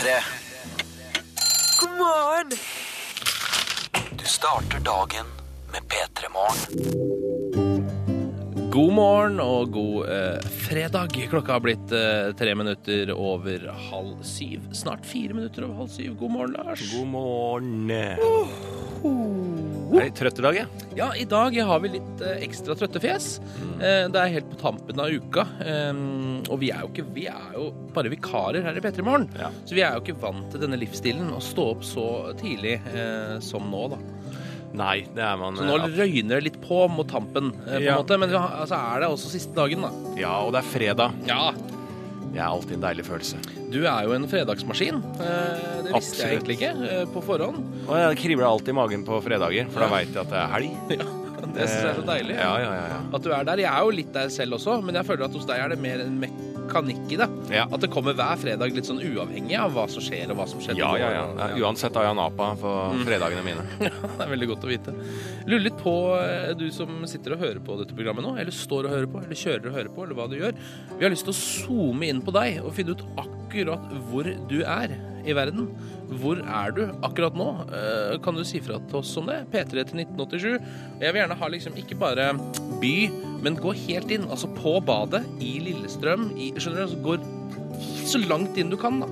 [0.00, 0.08] P3.
[1.80, 2.50] God morgen!
[4.10, 5.26] Du starter dagen
[5.72, 6.70] med P3 Morgen.
[8.70, 11.08] God morgen og god eh, fredag.
[11.30, 14.60] Klokka har blitt eh, tre minutter over halv syv.
[14.72, 16.14] Snart fire minutter over halv syv.
[16.20, 16.92] God morgen, Lars.
[16.94, 17.90] God morgen.
[19.90, 20.86] Er det trøtt i dag, jeg?
[20.98, 23.28] Ja, i dag har vi litt eh, ekstra trøtte fjes.
[23.58, 23.72] Mm.
[24.14, 25.46] det er helt på tampen av uka.
[25.64, 26.02] Eh,
[26.50, 29.28] og vi er jo ikke Vi er jo bare vikarer her i P3 Morgen.
[29.40, 29.50] Ja.
[29.66, 32.06] Så vi er jo ikke vant til denne livsstilen å stå opp så
[32.40, 34.00] tidlig eh, som nå, da.
[34.76, 37.76] Nei, det er man Så nå eh, røyner det litt på mot tampen, eh, på
[37.80, 37.96] en Ja.
[37.98, 38.18] måte.
[38.20, 39.90] Men så altså, er det også siste dagen, da.
[40.20, 41.16] Ja, og det er fredag.
[41.26, 41.50] Ja,
[42.30, 43.38] Det er alltid en deilig følelse.
[43.74, 45.00] Du er jo en fredagsmaskin.
[45.18, 47.58] Eh, Det visste jeg egentlig ikke eh, på forhånd.
[47.88, 50.54] Og jeg kribler alltid i magen på fredager, for da veit jeg at det er
[50.54, 50.76] helg.
[51.50, 52.34] Det syns jeg er så deilig.
[52.36, 52.82] Ja, ja, ja.
[52.92, 52.98] ja.
[53.16, 53.62] At du er der.
[53.64, 55.78] Jeg er jo litt der selv også, men jeg føler at hos deg er det
[55.82, 56.18] mer en
[56.70, 57.28] mekanikk i det.
[57.50, 57.66] Ja.
[57.66, 60.62] At det kommer hver fredag litt sånn uavhengig av hva som skjer og hva som
[60.62, 60.80] skjedde.
[60.80, 61.24] Ja, ja, ja.
[61.40, 61.48] ja.
[61.64, 62.74] Uansett har jeg napa på
[63.08, 63.66] fredagene mine.
[63.80, 64.96] Det er veldig godt å vite.
[65.50, 68.88] Lurer litt på eh, du som sitter og hører på dette programmet nå, eller står
[68.88, 70.58] og hører på, eller kjører og hører på, eller hva du gjør.
[70.96, 74.60] Vi har lyst til å zoome inn på deg og finne ut akkurat hvor du
[74.62, 74.94] er
[75.26, 75.68] i verden.
[76.10, 77.48] Hvor er du akkurat nå?
[77.70, 79.44] Eh, Kan du si fra til oss om det?
[79.52, 80.58] P3 til 1987.
[81.00, 82.32] Jeg vil gjerne ha liksom ikke bare
[82.82, 82.94] by,
[83.44, 84.26] men gå helt inn.
[84.30, 86.86] Altså på badet, i Lillestrøm, i Skjønner du?
[86.88, 87.18] Altså går
[88.10, 89.06] så langt inn du kan, da.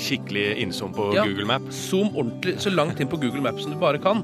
[0.00, 1.26] Skikkelig innsom på Ja.
[1.28, 1.62] Google Map?
[1.76, 4.22] Zoom ordentlig så langt inn på Google Map som du bare kan.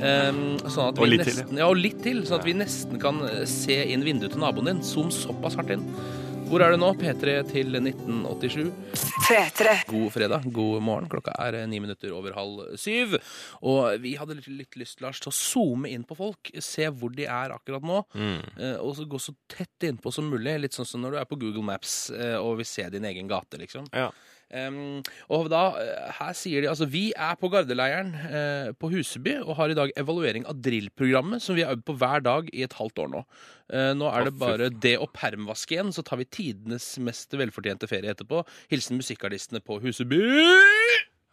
[0.00, 1.58] Ehm, sånn at Og litt litt til, Ja.
[1.58, 1.66] ja.
[1.68, 2.22] og litt til.
[2.24, 4.80] Sånn at vi nesten kan eh, se inn vinduet til naboen din.
[4.82, 5.84] Zoom såpass hardt inn.
[6.50, 6.88] Hvor er det nå?
[6.98, 8.72] P3 til 1987.
[9.28, 9.74] P3.
[9.86, 11.06] God fredag, god morgen.
[11.12, 13.14] Klokka er eh, ni minutter over halv syv.
[13.70, 16.50] Og vi hadde litt, lyst, Lars, til å zoome inn på folk.
[16.58, 18.00] Se hvor de er akkurat nå.
[18.18, 18.40] Mm.
[18.58, 20.56] eh, Og så gå så tett innpå som mulig.
[20.64, 23.30] Litt sånn som når du er på Google Maps eh, og vil se din egen
[23.30, 23.86] gate, liksom.
[23.94, 24.10] Ja.
[24.50, 24.98] Um,
[25.30, 29.54] og da, eh, her sier de altså Vi er på gardeleiren eh, på Huseby og
[29.60, 32.74] har i dag evaluering av drillprogrammet som vi har øvd på hver dag i et
[32.74, 33.22] halvt år nå.
[33.70, 37.86] Eh, nå er det bare det å permvaske igjen, så tar vi tidenes mest velfortjente
[37.90, 38.42] ferie etterpå.
[38.74, 40.20] Hilsen musikkartistene på Huseby!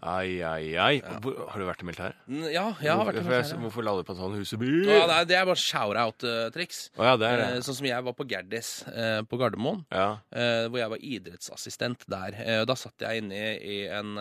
[0.05, 0.99] Ai, ai, ai.
[1.23, 2.19] Hvor, har du vært i militæret?
[2.29, 3.51] Mm, Ja, jeg har vært i hvorfor, militæret.
[3.55, 3.61] ja.
[3.63, 4.69] hvorfor la du på sånn Huseby?
[4.85, 6.81] Ja, det er bare shout-out-triks.
[6.99, 7.47] Oh, ja, det det.
[7.65, 9.81] sånn som jeg var på Gerdis eh, på Gardermoen.
[9.91, 10.19] Ja.
[10.31, 12.37] eh, hvor jeg var idrettsassistent der.
[12.45, 14.13] Eh, da satt jeg inne i, en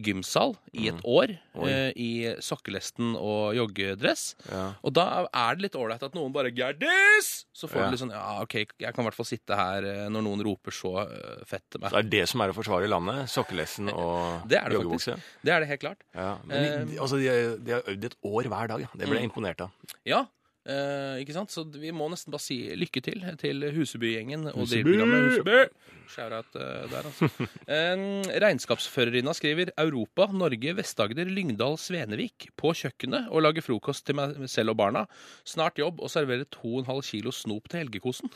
[0.00, 1.68] gymsal i et år Oi.
[1.68, 2.10] eh, i
[2.40, 4.34] sokkelesten og joggedress.
[4.48, 4.72] ja.
[4.86, 8.12] Og da er det litt ålreit at noen bare 'Gerdis!' Så får du litt sånn
[8.14, 11.42] Ja, OK, jeg kan i hvert fall sitte her eh, når noen roper så eh,
[11.44, 11.90] fett til meg.
[11.90, 13.28] Så det er det som er å forsvare landet?
[13.28, 15.16] Sokkelesten og Det er det joggebukse?
[15.18, 15.46] faktisk.
[15.46, 16.04] Det er det helt klart.
[16.14, 16.34] Ja.
[16.48, 17.30] Men de, altså, de,
[17.66, 18.84] de har øvd et år hver dag.
[18.86, 18.92] Ja.
[18.96, 19.96] Det ble jeg imponert av.
[20.08, 20.26] Ja.
[20.68, 21.52] Eh, ikke sant?
[21.52, 24.98] Så vi må nesten bare si lykke til til Huseby-gjengen og Huseby!
[25.00, 25.62] Huseby.
[26.10, 27.28] Shout-out eh, der, altså.
[27.70, 28.04] Eh,
[28.44, 34.74] regnskapsførerinna skriver Europa, Norge, Vest-Agder, Lyngdal, Svenevik på kjøkkenet og lager frokost til meg selv
[34.74, 35.06] og barna.
[35.48, 38.32] Snart jobb og serverer 2,5 kilo snop til helgekosen.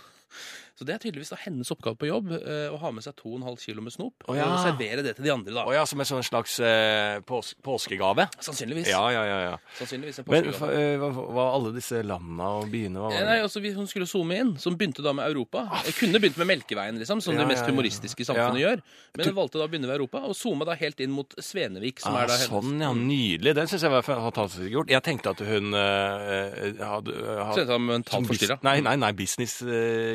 [0.75, 3.59] Så det er tydeligvis da hennes oppgave på jobb eh, å ha med seg 2,5
[3.63, 4.49] kilo med snop oh, ja.
[4.51, 5.63] og servere det til de andre, da.
[5.69, 8.27] Oh, ja, som en sånn slags eh, pås påskegave?
[8.43, 8.91] Sannsynligvis.
[8.91, 9.37] Ja, ja, ja.
[9.53, 9.55] ja.
[9.79, 10.73] Sannsynligvis en påskegave.
[10.75, 13.05] Men hva hva var alle disse landa og byene?
[13.05, 15.63] Hva Eh, var Nei, altså Hun skulle zoome inn, som begynte da med Europa.
[15.87, 18.83] Jeg kunne begynt med Melkeveien, liksom, som Ja, det mest humoristiske samfunnet gjør.
[19.15, 22.03] Men hun valgte da å begynne ved Europa, og zooma da helt inn mot Svenevik,
[22.03, 22.91] som Ah, er da hennes sånn, ja.
[22.99, 23.55] Nydelig.
[23.55, 24.91] Det syns jeg var fantastisk gjort.
[24.91, 27.15] Jeg tenkte at hun uh, hadde,
[27.55, 28.59] Så jeg tar mentalt forstyrra.
[28.67, 29.13] Nei, nei, nei,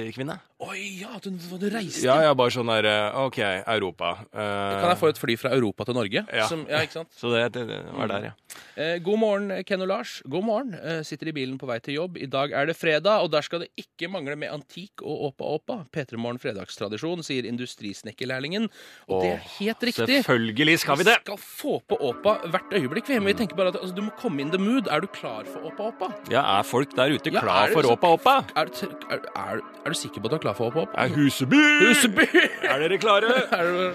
[0.10, 0.40] businesskvinne.
[0.60, 4.10] Oi, ja, at hun, du reiste ja, ja, bare sånn der eh, OK, Europa.
[4.34, 6.26] eh, Kan jeg få et fly fra Europa til Norge?
[6.36, 6.48] Ja.
[6.50, 7.14] Som, ja ikke sant?
[7.20, 8.34] Så det, det, det var der, ja.
[8.80, 10.18] Eh, god morgen, Ken og Lars.
[10.28, 10.74] God morgen.
[10.76, 12.18] Eh, sitter i bilen på vei til jobb.
[12.20, 15.80] I dag er det fredag, og der skal det ikke mangle med antikk og åpa-åpa.
[15.96, 18.68] P3 Morgen fredagstradisjon, sier industrisnekkerlærlingen.
[19.08, 20.08] Og det er helt riktig.
[20.20, 21.18] Selvfølgelig skal vi det!
[21.24, 23.08] skal få på åpa hvert øyeblikk.
[23.10, 24.88] Vi vi tenker bare at altså, Du må komme in the mood.
[24.92, 26.12] Er du klar for åpa-åpa?
[26.32, 28.36] Ja, Er folk der ute Ja, klar er det for så- Åpa Åpa?
[28.56, 30.82] Er, du- er, er, er du sikker på at du er klar for å hoppe
[30.88, 30.98] opp?
[30.98, 31.62] Er Huseby!
[31.84, 32.28] Huseby!
[32.70, 33.32] Er dere klare?
[33.56, 33.94] Er dere...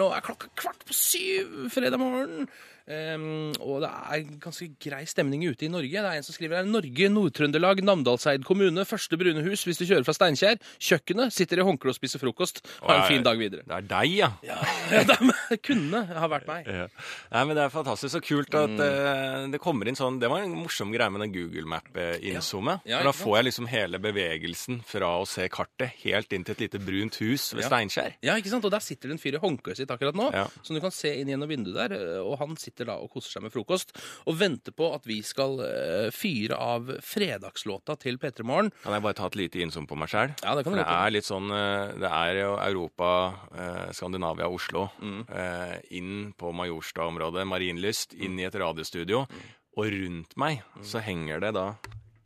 [0.00, 2.48] Nå er klokka kvart på syv fredag morgen.
[2.90, 5.90] Ehm, og det er ganske grei stemning ute i Norge.
[5.94, 8.82] Det er en som skriver her Norge, Nord-Trøndelag, Namdalseid kommune.
[8.88, 10.58] Første brune hus hvis du kjører fra Steinkjer.
[10.82, 11.30] Kjøkkenet.
[11.36, 12.62] Sitter i håndkle og spiser frokost.
[12.82, 13.62] Ha en fin dag videre.
[13.68, 14.30] Det er deg, ja.
[14.42, 14.58] Ja,
[15.50, 16.66] det kunne ha vært meg.
[16.66, 16.88] Ja.
[17.30, 20.42] Nei, men Det er fantastisk så kult at eh, det kommer inn sånn Det var
[20.42, 22.82] en morsom greie med den Google Map-inzoomet.
[22.90, 26.64] Ja, da får jeg liksom hele bevegelsen fra å se kartet helt inn til et
[26.66, 27.70] lite brunt hus ved Ja.
[27.70, 28.14] Steinkjer.
[28.26, 28.64] Ja, ikke sant?
[28.66, 30.46] Og der sitter det en fyr i håndkleet sitt akkurat nå, Ja.
[30.66, 32.20] som du kan se inn gjennom vinduet der.
[32.24, 33.92] Og han sitter sitter da og koser seg med frokost
[34.28, 38.72] og venter på at vi skal uh, fyre av fredagslåta til P3 Morgen.
[38.82, 40.32] Kan jeg bare ta et lite innsom på meg sjøl?
[40.40, 43.10] Ja, det kan For du det er litt sånn uh, Det er jo Europa,
[43.52, 44.88] uh, Skandinavia, Oslo.
[45.00, 45.22] Mm.
[45.96, 49.24] Inn på Majorstad-området, Marienlyst, inn i et radiostudio.
[49.28, 49.48] Mm.
[49.78, 51.66] Og rundt meg så henger det da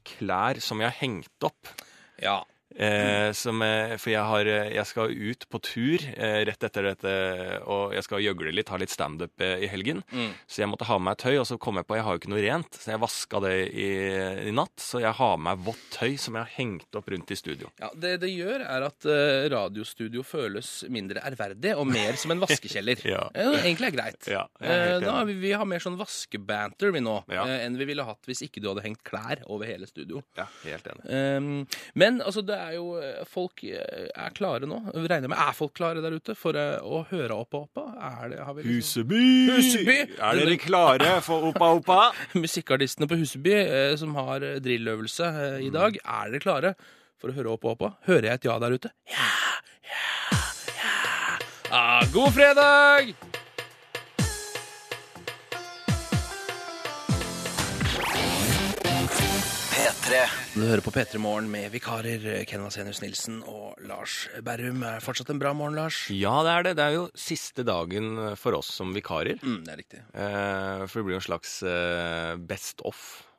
[0.04, 1.70] klær som jeg har hengt opp.
[2.20, 2.42] Ja.
[2.74, 6.88] Eh, som, eh, for jeg, har, eh, jeg skal ut på tur eh, rett etter
[6.90, 7.12] dette,
[7.70, 10.02] og jeg skal gjøgle litt, ha litt standup eh, i helgen.
[10.10, 10.32] Mm.
[10.50, 12.22] Så jeg måtte ha med meg tøy, og så kom jeg på jeg har jo
[12.22, 12.78] ikke noe rent.
[12.80, 13.88] Så jeg vaska det i,
[14.50, 14.74] i natt.
[14.82, 17.68] Så jeg har med meg vått tøy som jeg har hengt opp rundt i studio.
[17.78, 22.42] Ja, Det det gjør, er at eh, radiostudio føles mindre ærverdig og mer som en
[22.42, 23.02] vaskekjeller.
[23.14, 23.26] Ja.
[23.36, 24.26] Eh, Egentlig er greit.
[24.32, 27.44] Ja, er Eh, da vi, vi ha mer sånn vaskebanter vi nå, Ja.
[27.62, 30.22] enn vi ville hatt hvis ikke du hadde hengt klær over hele studio.
[30.38, 31.04] Ja, helt enig.
[31.12, 31.50] Um,
[31.94, 34.80] men altså, det er jo eh, Folk eh, er klare nå.
[34.94, 35.38] Regner med.
[35.38, 37.84] Er folk klare der ute for eh, å høre Oppa Oppa?
[38.08, 39.22] Er det, har vi liksom, Huseby!
[39.52, 39.98] Huseby!
[40.16, 42.00] Er dere klare for Oppa Oppa?
[42.44, 43.56] Musikkartistene på Huseby
[44.00, 45.30] som har drilløvelse
[45.64, 46.74] i dag, er dere klare
[47.20, 47.92] for å høre Oppa Oppa?
[48.08, 48.94] Hører jeg et ja der ute?
[49.12, 49.30] Ja,
[49.90, 50.02] ja,
[50.32, 50.34] ja.
[51.74, 53.14] Ah, god fredag!
[59.74, 60.43] P3.
[60.54, 64.84] Du hører på P3 Morgen med vikarer eh, Ken Vasenius Nilsen og Lars Berrum.
[64.86, 66.04] Er det fortsatt en bra morgen, Lars?
[66.14, 66.74] Ja, det er det.
[66.78, 69.42] Det er jo siste dagen for oss som vikarer.
[69.42, 70.02] Mm, det er riktig.
[70.14, 73.33] Eh, for det blir jo en slags eh, best off eh,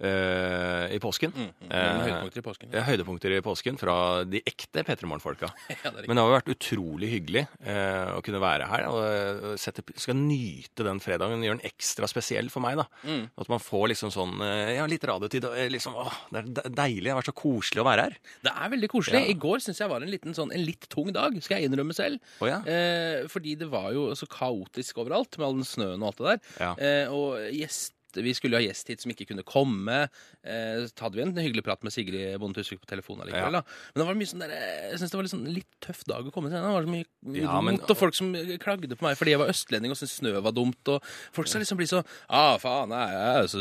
[0.00, 1.32] i påsken.
[1.36, 1.70] Mm, mm.
[1.70, 2.70] Eh, høydepunkter i påsken.
[2.74, 3.94] Ja, høydepunkter i påsken fra
[4.24, 5.50] de ekte P3 Morgen-folka.
[5.80, 5.90] Ja.
[6.06, 8.86] Men det har jo vært utrolig hyggelig eh, å kunne være her.
[8.90, 11.40] Og eh, sette, skal nyte den fredagen.
[11.44, 12.76] Gjøre den ekstra spesiell for meg.
[12.80, 12.86] da.
[13.06, 13.28] Mm.
[13.40, 15.46] At man får liksom sånn eh, Ja, litt radiotid.
[15.52, 17.06] eh, Liksom, åh, det er deilig.
[17.06, 18.18] Det har vært så koselig å være her.
[18.44, 19.22] Det er veldig koselig.
[19.24, 19.30] Ja.
[19.32, 21.96] I går syns jeg var en, liten, sånn, en litt tung dag, skal jeg innrømme
[21.96, 22.20] selv.
[22.42, 22.50] Oh.
[22.50, 26.34] Eh, fordi det var jo så kaotisk overalt med all den snøen og alt det
[26.34, 26.76] der.
[26.90, 30.02] Eh, og gjest, vi skulle ha gjest hit som ikke kunne komme.
[30.42, 33.58] Eh, så hadde vi en hyggelig prat med Sigrid Bonde Tusvik på telefonen allikevel.
[33.58, 33.60] Ja.
[33.60, 33.90] da.
[33.94, 36.26] Men det var mye sånn der, jeg synes det var litt, sånn, litt tøff dag
[36.26, 36.58] å komme til.
[36.58, 39.52] Det var så mye Ja, men- og folk som klagde på meg fordi jeg var
[39.52, 40.80] østlending og syntes snø var dumt.
[40.88, 41.02] Og
[41.32, 43.60] folk skal liksom bli så ah, faen, nei, ja, så,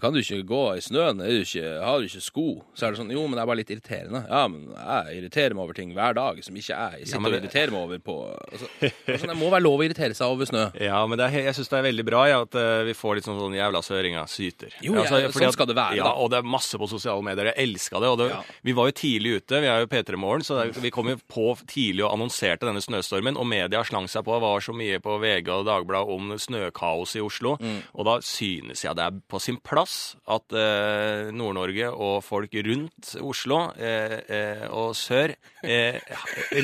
[0.00, 1.20] kan du ikke gå i snøen?
[1.22, 2.46] Er du ikke, har du ikke sko?
[2.74, 4.22] Så er det sånn, jo, men det er bare litt irriterende.
[4.28, 7.38] Ja, men jeg irriterer meg over ting hver dag som ikke jeg sitter men og
[7.40, 10.48] irriterer meg over på altså, er sånn, Det må være lov å irritere seg over
[10.48, 10.66] snø.
[10.86, 13.18] Ja, men det er, jeg syns det er veldig bra ja, at uh, vi får
[13.18, 14.72] litt sånn, sånn jævla søringer syter.
[14.84, 16.12] Jo, ja, fordi sånn skal det være, Ja, da.
[16.22, 17.52] og det er masse på sosiale medier.
[17.52, 18.08] Jeg elska det.
[18.08, 18.42] Og det, Ja.
[18.64, 19.60] Vi var jo tidlig ute.
[19.60, 22.82] Vi er jo P3 Morgen, så det, vi kom jo på tidlig og annonserte denne
[22.82, 23.36] snøstormen.
[23.36, 24.34] Og media slang seg på.
[24.36, 27.56] Det var så mye på VG og Dagbladet om snøkaos i Oslo.
[27.60, 27.82] Mm.
[27.94, 33.14] Og da synes jeg det er på sin plass at eh, Nord-Norge og folk rundt
[33.22, 35.98] Oslo eh, eh, og sør eh,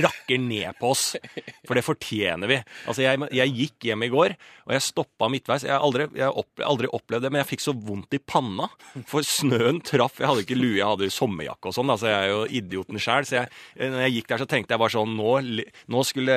[0.02, 1.16] rakker ned på oss.
[1.66, 2.58] For det fortjener vi.
[2.88, 4.34] Altså, jeg, jeg gikk hjem i går,
[4.66, 5.64] og jeg stoppa midtveis.
[5.66, 8.68] Jeg har aldri, jeg opp, aldri opplevd det, men jeg fikk så vondt i panna.
[9.08, 10.20] For snøen traff.
[10.20, 11.92] Jeg hadde ikke lue, jeg hadde sommerjakke og sånn.
[11.92, 13.28] Altså, jeg er jo idioten sjæl.
[13.28, 13.50] Så jeg,
[13.80, 15.32] når jeg gikk der, så tenkte jeg bare sånn Nå,
[15.92, 16.36] nå skulle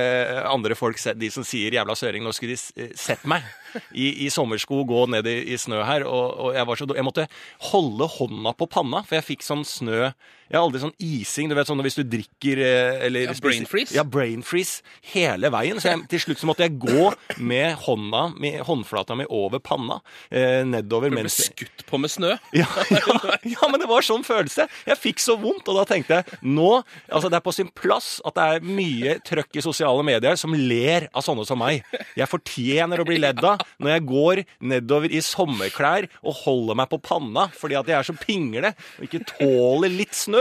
[0.49, 3.45] andre folk, de som sier 'jævla søring', nå skulle de eh, sett meg
[3.91, 6.05] i, i sommersko gå ned i, i snø her.
[6.07, 7.27] Og, og jeg, så, jeg måtte
[7.71, 10.11] holde hånda på panna, for jeg fikk sånn snø
[10.49, 11.49] Jeg har aldri sånn ising.
[11.49, 13.95] Du vet sånn hvis du drikker eh, eller Ja, brain freeze.
[13.95, 15.79] Ja, brain freeze hele veien.
[15.81, 17.09] Så jeg, til slutt så måtte jeg gå
[17.41, 19.99] med hånda, med håndflata mi over panna
[20.29, 21.09] eh, nedover.
[21.09, 22.35] Du ble mens skutt på med snø.
[22.61, 23.17] ja, ja,
[23.55, 24.67] ja, men det var sånn følelse.
[24.85, 28.19] Jeg fikk så vondt, og da tenkte jeg nå Altså, det er på sin plass
[28.25, 31.85] at det er mye trøkk i sosiale medier som ler av sånne som meg.
[32.17, 34.41] Jeg fortjener å bli ledd av når jeg går
[34.73, 39.05] nedover i sommerklær og holder meg på panna fordi at jeg er så pingle og
[39.07, 40.34] ikke tåler litt snø.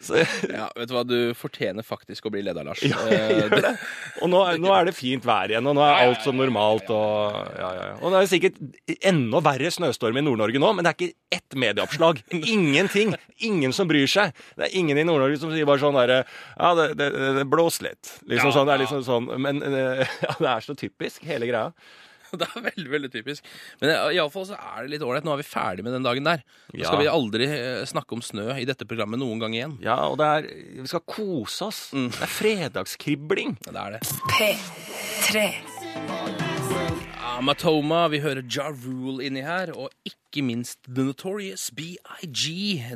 [0.00, 2.80] Så, Ja, vet du hva, du fortjener faktisk å bli leder, Lars.
[2.86, 3.72] ja, jeg Eh, gjør det.
[4.22, 6.88] Og nå, er- nå er det fint vær igjen, og nå er alt som normalt.
[6.94, 7.94] Og, ja, ja, ja.
[8.00, 11.58] og det er sikkert enda verre snøstorm i Nord-Norge nå, men det er ikke ett
[11.64, 12.22] medieoppslag.
[12.54, 13.14] Ingenting.
[13.44, 14.32] Ingen som bryr seg.
[14.56, 16.24] Det er ingen i Nord-Norge som sier bare sånn derre
[16.58, 17.10] Ja, det, det,
[17.42, 18.14] det blåser litt.
[18.26, 21.46] Liksom Ja, sånn, det er liksom sånn Men eh, ja, det er så typisk, hele
[21.50, 21.72] greia.
[22.40, 23.44] Det er veldig veldig typisk.
[23.80, 25.24] Men iallfall i alle fall så er det litt ålreit.
[25.26, 26.42] Nå er vi ferdig med den dagen der.
[26.72, 26.88] Nå Ja.
[26.90, 29.78] skal vi aldri eh, snakke om snø i dette programmet noen gang igjen.
[29.84, 30.48] Ja, og det er
[30.82, 31.80] Vi skal kose oss.
[31.96, 32.10] Mm.
[32.14, 33.56] Det er fredagskribling.
[33.66, 34.02] Ja, det er det.
[34.34, 35.48] P3.
[37.38, 42.42] Amatoma, vi hører Ja Rule inni her, og ikke minst The Notorious BIG.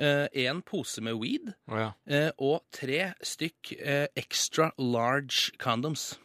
[0.00, 1.52] én pose med weed
[2.08, 6.18] eh, og tre stykk eh, extra large condoms.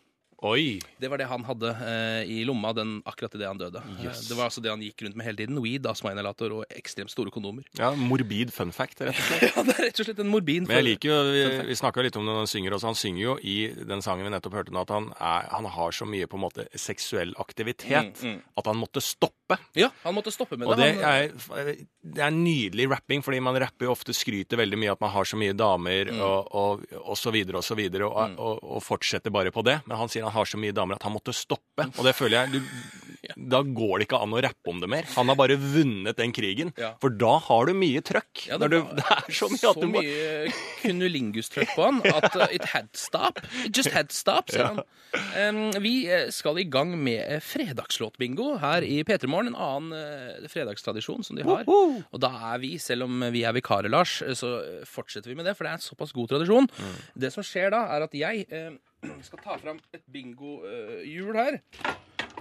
[0.45, 0.77] Oi!
[1.01, 3.81] Det var det han hadde eh, i lomma den, akkurat idet han døde.
[3.81, 4.27] Eh, Yes.
[4.29, 5.57] Det var altså det han gikk rundt med hele tiden.
[5.63, 7.65] Weed, astmainhalator og ekstremt store kondomer.
[7.79, 9.45] Ja, Morbid fun fact, rett og slett.
[9.55, 10.67] Ja, Det er rett og slett en morbin.
[10.69, 11.69] Men jeg liker jo, vi, Fun fact.
[11.71, 12.91] vi snakka litt om det når han synger også.
[12.91, 13.55] Han synger jo i
[13.89, 16.43] den sangen vi nettopp hørte nå, at han, er, han har så mye på en
[16.45, 18.39] måte seksuell aktivitet Mm, mm.
[18.59, 19.57] at han måtte stoppe.
[19.77, 20.91] Ja, han måtte stoppe med Og det.
[20.99, 21.79] det Han, er,
[22.15, 25.25] det er nydelig rapping, fordi man rapper jo ofte skryter veldig mye at man har
[25.25, 26.19] så mye damer Mm.
[26.21, 29.79] og, og, og så videre og så videre, og, og, og fortsetter bare på det.
[29.87, 31.87] Men han sier han har så mye damer at han måtte stoppe.
[31.95, 35.07] Og det føler jeg du, Da går det ikke an å rappe om det mer.
[35.15, 36.73] Han har bare vunnet den krigen.
[36.79, 36.93] Ja.
[37.01, 38.45] For da har du mye trøkk.
[38.51, 42.29] Ja, det, du, det er så mye at du må mye kunulingus-trøkk på han at
[42.35, 43.41] uh, it had stop.
[43.63, 44.83] It just had stop, sier han.
[45.15, 49.53] Um, vi eh, skal i gang med eh, fredagslåtbingo her i P3 Morgen.
[49.53, 51.63] En annen fredagstradisjon som de har.
[51.65, 54.57] Og da er vi, selv om vi er vikarer, Lars, så
[54.89, 56.69] fortsetter vi med det, for det er en såpass god tradisjon.
[57.15, 58.73] Det som skjer da, er at jeg eh,
[59.27, 61.59] skal ta fram et bingohjul her.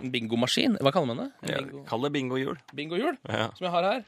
[0.02, 0.74] En bingomaskin.
[0.82, 1.26] Hva kaller man det?
[1.44, 2.56] En ja, bingo- Kall det bingohjul.
[2.74, 3.48] bingohjul Ja.
[3.54, 4.00] som jeg har her.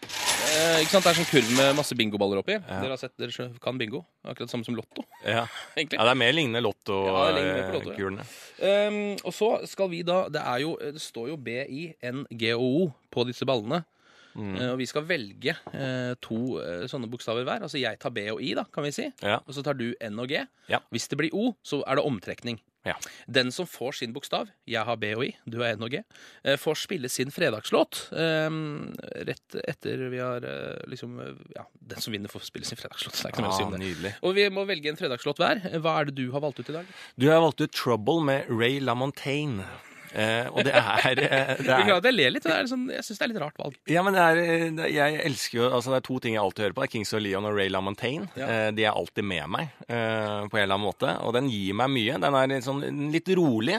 [0.46, 1.04] Eh, ikke sant?
[1.06, 2.56] Det er sånn kurv med masse bingoballer oppi.
[2.58, 3.30] Dere har sett, dere
[3.62, 4.04] kan bingo.
[4.26, 5.46] Akkurat samme som Lotto, Ja.
[5.76, 5.98] egentlig.
[5.98, 6.62] ja, det er mer lignende
[7.06, 7.94] Ja, det ligner Lotto, ja.
[7.94, 8.26] Lotto-kulene.
[8.66, 13.46] Ehm, og så skal vi da Det er jo Det står jo B-I-N-G-O-O på disse
[13.46, 13.84] ballene.
[14.36, 17.64] Eh, og vi skal velge eh, to eh, sånne bokstaver hver.
[17.64, 19.08] Altså jeg tar B og I, da, kan vi si.
[19.24, 19.38] Ja.
[19.46, 20.42] Og så tar du N og G.
[20.68, 20.82] Ja.
[20.92, 22.60] Hvis det blir O, så er det omtrekning.
[22.86, 22.94] Ja.
[23.26, 26.04] Den som får sin bokstav, jeg har B og I, du har N og G,
[26.62, 28.92] får spille sin fredagslåt um,
[29.26, 30.46] rett etter vi har
[30.86, 31.16] liksom
[31.56, 33.16] Ja, den som vinner, får spille sin fredagslåt.
[33.18, 33.82] Det er ikke noe mer å si Ah, om det.
[33.82, 34.12] nydelig.
[34.22, 35.64] Og vi må velge en fredagslåt hver.
[35.82, 36.94] Hva er det du har valgt ut i dag?
[37.18, 39.66] Du har valgt ut 'Trouble' med Ray LaMontagne.
[40.16, 42.46] Eh, og det er, eh, det Beklager er at jeg ler litt.
[42.46, 43.76] Det er sånn, jeg syns det er litt rart valg.
[43.92, 46.64] Ja, men det er, eh, jeg elsker jo Altså, det er to ting jeg alltid
[46.64, 46.84] hører på.
[46.84, 48.30] Det er Kings of Leon og Ray LaMontagne.
[48.38, 48.46] Ja.
[48.46, 51.12] Eh, de er alltid med meg eh, på en eller annen måte.
[51.26, 52.16] Og den gir meg mye.
[52.22, 52.82] Den er litt sånn
[53.12, 53.76] litt rolig,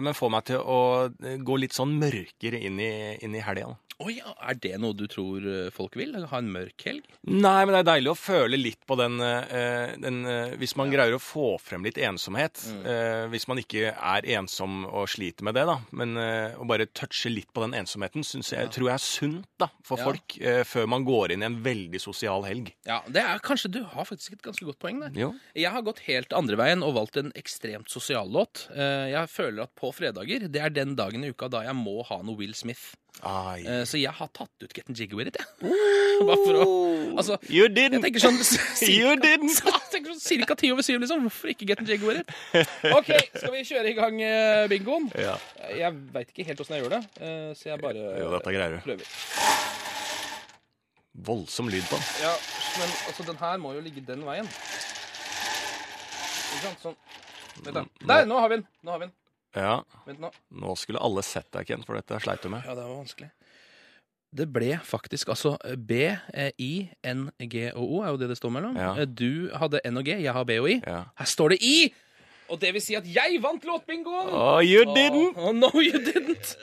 [0.00, 0.80] men får meg til å
[1.24, 2.92] eh, gå litt sånn mørkere inn i,
[3.24, 3.74] inn i helga.
[4.10, 6.16] Ja, Er det noe du tror eh, folk vil?
[6.28, 7.04] Ha en mørk helg?
[7.30, 10.90] Nei, men det er deilig å føle litt på den, eh, den eh, Hvis man
[10.92, 12.58] greier å få frem litt ensomhet.
[12.74, 13.30] Mm.
[13.30, 15.76] hvis man ikke er ensom og sliter med det, da.
[15.96, 19.46] Men eh, å bare touche litt på den ensomheten synes jeg, tror jeg er sunt
[19.62, 20.08] da, for Ja.
[20.10, 20.36] folk.
[20.42, 22.72] eh, før man går inn i en veldig sosial helg.
[22.90, 25.14] Ja, det er kanskje Du har faktisk et ganske godt poeng der.
[25.16, 25.30] Jo.
[25.54, 28.66] Jeg har gått helt andre veien og valgt en ekstremt sosial låt.
[28.74, 31.98] Eh, Jeg føler at på fredager, det er den dagen i uka da jeg må
[32.08, 32.94] ha noe Will Smith.
[33.22, 33.60] Ai.
[33.62, 35.46] Eh, Så jeg har tatt ut Get and Jiggy With It, jeg.
[36.26, 36.66] Bare for å
[37.14, 38.02] Altså, You jeg didn't!
[38.02, 38.38] tenker sånn
[38.90, 39.54] You didn't!
[39.62, 41.22] Jeg sånn Cirka ti over syv, liksom.
[41.28, 42.34] Hvorfor ikke Get and Jiggy With It?
[42.90, 45.06] OK, skal vi kjøre i gang eh, bingoen?
[45.18, 45.36] Ja.
[45.70, 48.80] Jeg veit ikke helt åssen jeg gjør det, eh, så jeg bare Jo, dette greier
[48.86, 49.06] prøver.
[51.24, 52.06] Voldsom lyd på den.
[52.24, 52.32] Ja,
[52.80, 54.48] men altså, den her må jo ligge den veien.
[56.50, 56.80] Ikke sant?
[56.82, 56.96] Sånn.
[57.70, 58.66] Der, nå har vi den!
[58.82, 59.14] Nå har vi den.
[59.54, 59.76] Ja.
[60.06, 60.30] Vent nå.
[60.50, 62.62] Nå skulle alle sett deg, Ken, for dette sleit du med.
[62.66, 63.30] Ja, det var vanskelig.
[64.34, 65.52] Det ble faktisk altså
[66.82, 68.74] B-I-N-G-O-O, er jo det det står mellom.
[68.78, 68.92] Ja.
[68.98, 70.80] Eh, Du hadde N og G, jeg har B og I.
[70.82, 71.04] Ja.
[71.20, 71.76] Her står det I!
[72.50, 74.28] Og det vil si at jeg vant låtbingoen!
[74.34, 75.38] Oh, you didn't!
[75.38, 76.56] Oh, no, you didn't!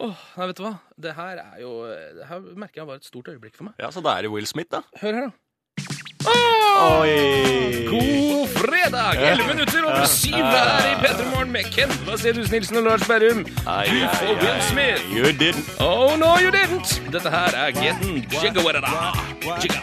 [0.00, 0.72] Åh, nei, vet du hva?
[0.96, 1.70] Det her er jo
[2.14, 3.74] Det her merker jeg var et stort øyeblikk for meg.
[3.82, 4.80] Ja, så da er det Will Smith, da.
[5.02, 5.32] Hør her, da.
[6.78, 7.86] Oi!
[7.90, 9.32] God fredag!
[9.32, 13.44] 11 minutter over syv her i P3 Morgen med Ken Vasenus Nilsen og Lars Berrum.
[13.44, 15.02] Du får Will Smith.
[15.16, 15.80] You didn't.
[15.80, 17.02] Oh no, you didn't!
[17.12, 18.88] Dette her er Getting Jigga Jigga.
[19.62, 19.80] Jigga.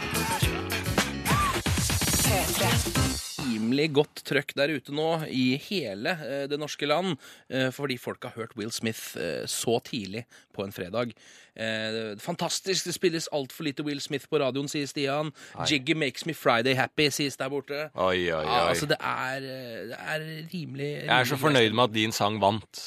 [3.76, 7.18] Rimelig godt trøkk der ute nå i hele eh, det norske land,
[7.52, 11.12] eh, fordi folk har hørt Will Smith eh, så tidlig på en fredag.
[12.20, 12.84] Fantastisk.
[12.84, 15.30] Det spilles altfor lite Will Smith på radioen, sier Stian.
[15.70, 17.86] Jiggy makes me Friday happy, sies der borte.
[17.96, 18.58] Oi, oi, oi.
[18.70, 19.46] altså, det er,
[19.92, 22.82] det er rimelig Jeg er så fornøyd med at din sang vant,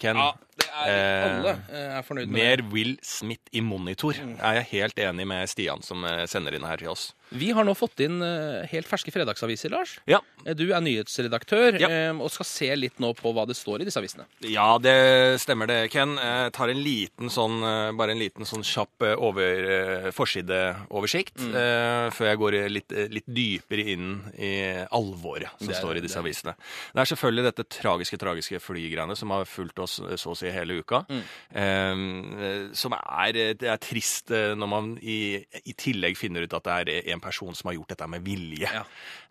[0.00, 0.20] Ken.
[0.20, 2.70] Ja, det er alle er fornøyd med Mer det.
[2.72, 4.16] Will Smith i monitor.
[4.16, 4.38] Mm.
[4.40, 7.10] Er jeg helt enig med Stian, som sender inn her til oss.
[7.34, 9.98] Vi har nå fått inn eh, helt ferske fredagsaviser, Lars.
[10.06, 11.88] Ja, Eh, Du er nyhetsredaktør Ja.
[11.88, 14.26] eh, og skal se litt nå på hva det står i disse avisene.
[14.42, 16.16] ja det stemmer det, Ken.
[16.16, 22.12] Jeg tar en liten sånn, bare en liten sånn kjapp over, forsideoversikt Mm.
[22.12, 26.16] før jeg går litt, litt dypere inn i alvoret som Det er- står i disse
[26.20, 26.54] avisene.
[26.94, 30.78] Det er selvfølgelig dette tragiske, tragiske flygreiene som har fulgt oss så å si hele
[30.82, 31.06] uka.
[31.08, 32.74] Mm.
[32.76, 37.12] Som er, det er trist når man i, i tillegg finner ut at det er
[37.14, 38.68] en person som har gjort dette med vilje.
[38.68, 38.84] Ja.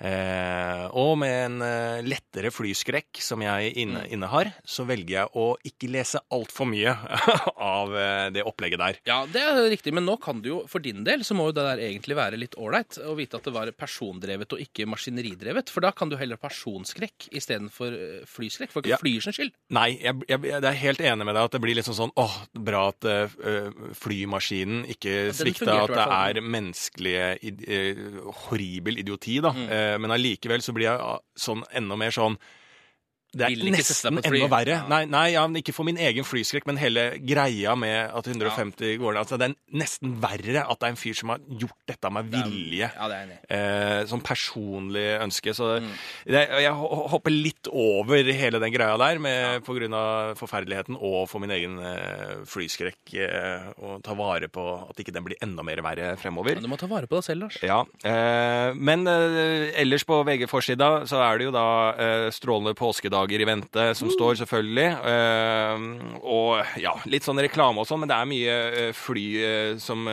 [0.04, 5.46] Eh, og med en eh, lettere flyskrekk som jeg inne, innehar, så velger jeg å
[5.70, 6.94] ikke lese altfor mye
[7.78, 9.00] av eh, det opplegget der.
[9.10, 11.56] Ja, det er riktig, men nå kan du jo, for din del, så må jo
[11.56, 15.72] det der egentlig være litt ålreit å vite at det var persondrevet og ikke maskineridrevet.
[15.74, 18.74] For da kan du heller ha personskrekk istedenfor eh, flyskrekk.
[18.74, 18.98] For Ja.
[18.98, 19.54] ikke flyr sin skyld.
[19.78, 22.34] Nei, jeg, jeg, jeg er helt enig med deg at det blir liksom sånn åh,
[22.68, 23.38] bra at eh,
[23.98, 27.28] flymaskinen ikke ja, svikta, at det er menneskelige
[28.46, 29.54] horribel idioti, da.
[29.56, 29.70] Mm.
[29.70, 32.38] Eh, men allikevel så blir jeg ah, sånn enda mer sånn
[33.34, 34.76] det er nesten enda verre.
[34.78, 34.82] Ja.
[34.92, 39.16] Nei, nei ja, ikke for min egen flyskrekk, men hele greia med at 150 går
[39.16, 39.22] ned.
[39.24, 42.30] Altså, det er nesten verre at det er en fyr som har gjort dette med
[42.34, 42.90] vilje.
[42.94, 43.42] Det er enig i.
[43.58, 45.54] Eh, som personlig ønske.
[45.58, 45.90] Så Mm.
[46.30, 51.28] det, jeg hopper litt over hele den greia der med, på grunn av forferdeligheten og
[51.32, 53.14] for min egen eh, flyskrekk.
[53.18, 56.56] Eh, og ta vare på at ikke den blir enda mer verre fremover.
[56.60, 57.58] Men du må ta vare på deg selv, Lars.
[57.66, 61.66] Ja, eh, Men eh, ellers på VG-forsida så er det jo da
[61.98, 62.76] eh, strålende
[63.24, 64.88] påskedager i vente som står, selvfølgelig.
[65.08, 68.56] Eh, og ja, litt sånn reklame og sånn, men det er mye
[68.90, 70.06] eh, fly eh, som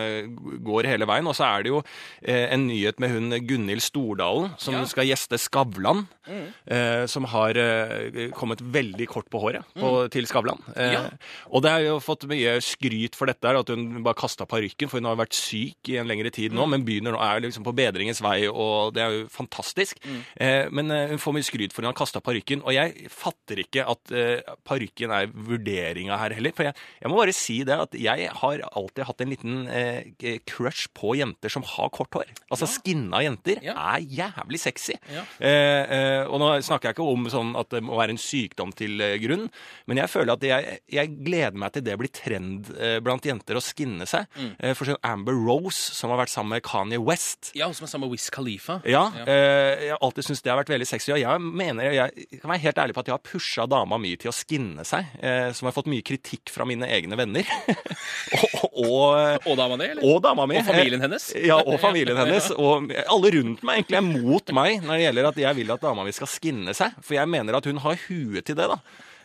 [0.64, 1.26] går hele veien.
[1.26, 1.82] Og så er det jo
[2.24, 4.84] en nyhet med hun Gunhild Stordalen som Ja.
[4.86, 6.06] skal gjeste Skavlan.
[6.70, 7.54] eh, som har
[8.36, 10.60] kommet veldig kort på håret på, til Skavlan.
[10.76, 11.08] Ja.
[11.50, 15.00] Og det har jo fått mye skryt for dette, at hun bare kasta parykken, for
[15.00, 17.74] hun har vært syk i en lengre tid nå, men begynner nå, er liksom på
[17.74, 19.98] bedringens vei, og det er jo fantastisk.
[20.38, 23.84] Eh, men hun får mye skryt for hun har kasta parykken, og jeg fatter ikke
[23.88, 26.52] at eh, parykken er vurderinga her heller.
[26.56, 30.38] For jeg, jeg må bare si det at jeg har alltid hatt en liten eh,
[30.48, 32.30] crush på jenter som har kort hår.
[32.50, 33.74] Altså skinna jenter Ja.
[33.96, 34.96] er jævlig sexy.
[35.12, 35.24] Ja.
[35.38, 38.72] Eh, eh, og nå snakker jeg ikke om sånn at det må være en sykdom
[38.76, 39.48] til grunn,
[39.88, 42.68] men jeg føler at jeg, jeg gleder meg til det blir trend
[43.04, 44.26] blant jenter å skinne seg.
[44.36, 44.52] Mm.
[44.76, 47.52] For sånn Amber Rose, som har vært sammen med Kanye West.
[47.56, 48.80] Ja, som er sammen med Wiz Khalifa.
[48.88, 49.24] Ja, Ja.
[49.26, 51.12] eh, jeg har alltid syntes det har vært veldig sexy.
[51.14, 54.14] Og jeg mener, jeg kan være helt ærlig på at jeg har pusha dama mi
[54.20, 57.48] til å skinne seg, eh, som har fått mye kritikk fra mine egne venner.
[58.40, 60.04] og, og, Og dama di, eller?
[60.06, 60.58] og dama mi.
[60.60, 61.30] Og familien hennes?
[61.36, 62.50] Ja, og familien hennes.
[62.56, 65.86] Og alle rundt meg egentlig er mot meg når det gjelder at jeg vil at
[65.86, 66.98] dama mi skal skinne seg.
[67.04, 68.80] For jeg mener at hun har huet til det, da.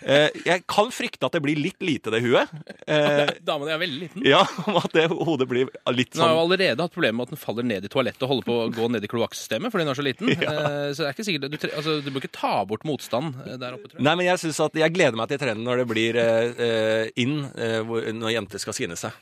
[0.05, 2.51] Eh, Jeg kan frykte at det blir litt lite, det huet.
[2.85, 4.25] Damen Dama di er veldig liten.
[4.27, 4.43] Ja,
[4.83, 6.21] at det hodet blir litt sånn.
[6.21, 8.33] Hun har jo sånn allerede hatt problemer med at den faller ned i toalettet og
[8.35, 10.33] holder på å gå ned i kloakksystemet fordi den er så liten.
[10.45, 10.53] Ja.
[10.93, 13.77] Så det er ikke sikkert du, altså, du bør ikke ta bort motstand eh, der
[13.77, 14.05] oppe, tror jeg.
[14.05, 17.05] Nei, men jeg synes at jeg gleder meg til trenden når det blir eh, eh,
[17.23, 19.15] inn eh, når jenter skal skinne seg.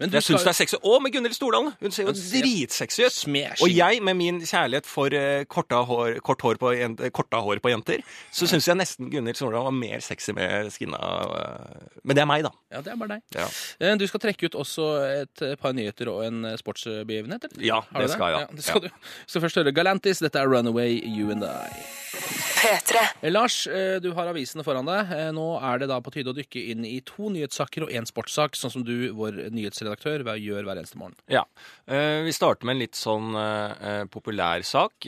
[0.00, 0.78] Men du Jeg syns det er sexy.
[0.80, 1.74] Å, med Gunhild Stordalen!
[1.80, 3.18] Hun ser jo dritsexy ut.
[3.60, 6.72] Og jeg, med min kjærlighet for eh, korta hår, kort hår på
[7.16, 8.00] korta hår på jenter,
[8.32, 11.00] så syns jeg nesten Gunhild Stordalen var mer sexy med skinna
[11.36, 12.54] eh, Men det er meg, da.
[12.72, 13.26] Ja, det er bare deg.
[13.36, 13.48] Ja.
[13.80, 14.88] Eh, Du skal trekke ut også
[15.20, 17.66] et par nyheter og en sportsbegivenhet, eller?
[17.66, 18.46] Ja, det skal jeg.
[18.48, 18.88] Ja, Ja, skal du.
[19.26, 20.24] Skal først høre Galantis.
[20.24, 22.49] Dette er Runaway You and I.
[22.60, 23.00] P3.
[23.22, 25.12] Eh, Lars, eh, du har avisene foran deg.
[25.16, 28.08] Eh, Nå er det da på tide å dykke inn i to nyhetssaker og én
[28.08, 31.16] sportssak, sånn som du, vår nyhetsredaktør, gjør hver eneste morgen.
[31.32, 31.46] Ja.
[31.88, 33.32] Eh, vi starter med en litt sånn
[34.12, 35.06] populær sak,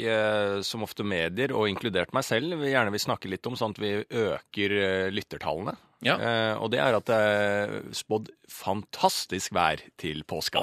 [0.65, 3.81] som ofte medier, og inkludert meg selv, vi gjerne vil snakke litt om, sånn at
[3.83, 5.77] vi øker lyttertallene.
[6.03, 6.17] Ja.
[6.19, 10.63] Eh, og det er at det er spådd fantastisk vær til påska.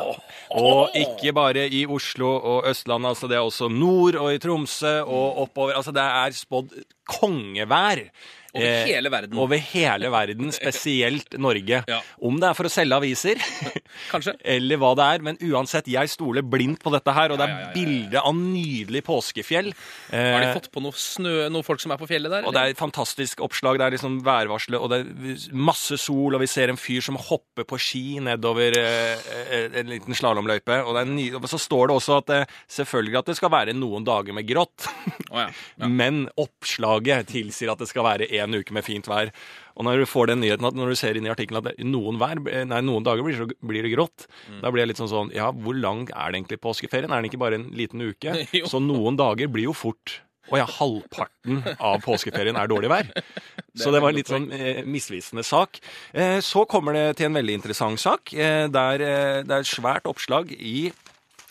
[0.51, 4.99] Og ikke bare i Oslo og Østlandet, altså det er også nord og i Tromsø
[5.01, 5.77] og oppover.
[5.79, 6.75] Altså det er spådd
[7.09, 8.03] kongevær.
[8.53, 9.37] Over Eh, hele verden.
[9.37, 11.83] Over hele verden, spesielt Norge.
[11.87, 11.99] Ja.
[12.25, 13.37] Om det er for å selge aviser,
[14.13, 14.33] Kanskje?
[14.41, 17.53] eller hva det er, men uansett, jeg stoler blindt på dette her, og det er
[17.53, 19.69] Ja, ja, bilde av nydelig påskefjell.
[20.09, 22.47] Har de Eh, fått på noe snø, noen folk som er på fjellet der?
[22.49, 23.77] og det er et fantastisk oppslag.
[23.77, 27.17] Det er liksom værvarselet, og det er masse sol, og vi ser en fyr som
[27.21, 30.79] hopper på ski nedover eh, eh, en liten slalåmløype.
[30.89, 30.97] Og,
[31.37, 34.47] og så står det også at eh, selvfølgelig at det skal være noen dager med
[34.49, 34.89] grått.
[35.29, 35.45] oh.
[36.01, 39.31] Men oppslaget tilsier at det skal være én uke med fint vær.
[39.79, 41.85] Og når du får den nyheten at når du ser inn i artikkelen at det,
[41.87, 44.61] noen, vær, nei, noen dager blir, så, blir det grått, Mm.
[44.63, 47.11] da blir jeg litt sånn sånn Ja, hvor lang er det egentlig påskeferien?
[47.11, 48.33] Er den ikke bare en liten uke?
[48.71, 53.05] Så noen dager blir jo fort Å ja, halvparten av påskeferien er dårlig vær.
[53.77, 55.77] Så det var en litt sånn eh, misvisende sak.
[56.11, 58.33] Eh, så kommer det til en veldig interessant sak.
[58.33, 60.89] Eh, der eh, det er et svært oppslag i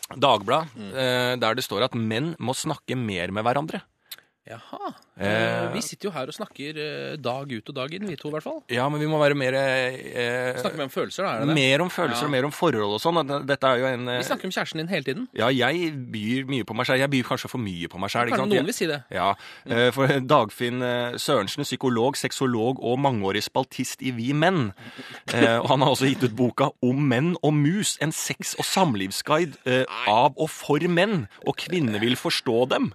[0.08, 0.90] Dagbladet Mm.
[0.96, 3.82] eh, der det står at menn må snakke mer med hverandre.
[4.48, 4.92] Jaha.
[5.18, 8.14] Eh, Eh, vi sitter jo her og snakker eh, dag ut og dag inn, vi
[8.16, 8.60] to i hvert fall.
[8.72, 11.32] Ja, men vi må være mer eh, Snakke mer om følelser, da?
[11.34, 11.56] er det det?
[11.58, 12.28] Mer om følelser Ja.
[12.28, 13.18] og mer om forhold og sånn.
[13.48, 15.26] Dette er jo en eh, Vi snakker om kjæresten din hele tiden.
[15.36, 17.02] Ja, jeg byr mye på meg selv.
[17.02, 19.00] Jeg byr kanskje for mye på meg ikke Kanskje noen vil si det.
[19.14, 19.28] Ja,
[19.66, 20.80] eh, for Dagfinn
[21.18, 24.70] Sørensen, psykolog, sexolog og mangeårig spaltist i Vi Menn.
[25.28, 28.64] Eh, og han har også gitt ut boka Om menn og mus, en sex- og
[28.64, 29.58] samlivsguide
[30.08, 31.26] av og for menn.
[31.46, 32.92] Og kvinner vil forstå dem.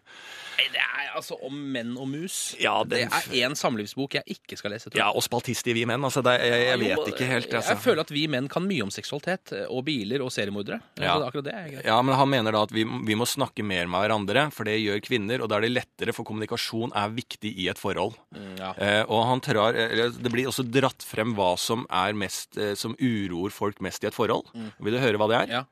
[0.58, 2.56] Nei, det er, altså om menn og mus.
[2.62, 3.10] Ja, Det er
[3.44, 4.90] én samlivsbok jeg ikke skal lese.
[4.90, 5.04] tror jeg.
[5.04, 6.04] Ja, og spaltist i Vi menn.
[6.04, 7.48] Altså, det, jeg, jeg vet ikke helt.
[7.52, 7.78] Jeg Altså.
[7.84, 10.82] føler at vi menn kan mye om seksualitet eh, og biler og seriemordere.
[11.00, 11.14] Ja.
[11.16, 11.84] Altså, akkurat det.
[11.86, 14.78] Ja, men Han mener da at vi, vi må snakke mer med hverandre, for det
[14.82, 15.42] gjør kvinner.
[15.42, 18.14] Og da er det lettere, for kommunikasjon er viktig i et forhold.
[18.36, 18.74] Mm, ja.
[18.78, 22.74] Eh, og han trar, eller Det blir også dratt frem hva som er mest, eh,
[22.76, 24.46] som uroer folk mest i et forhold.
[24.80, 25.48] Vil du høre hva det er?
[25.48, 25.54] Mm.
[25.54, 25.64] Ja.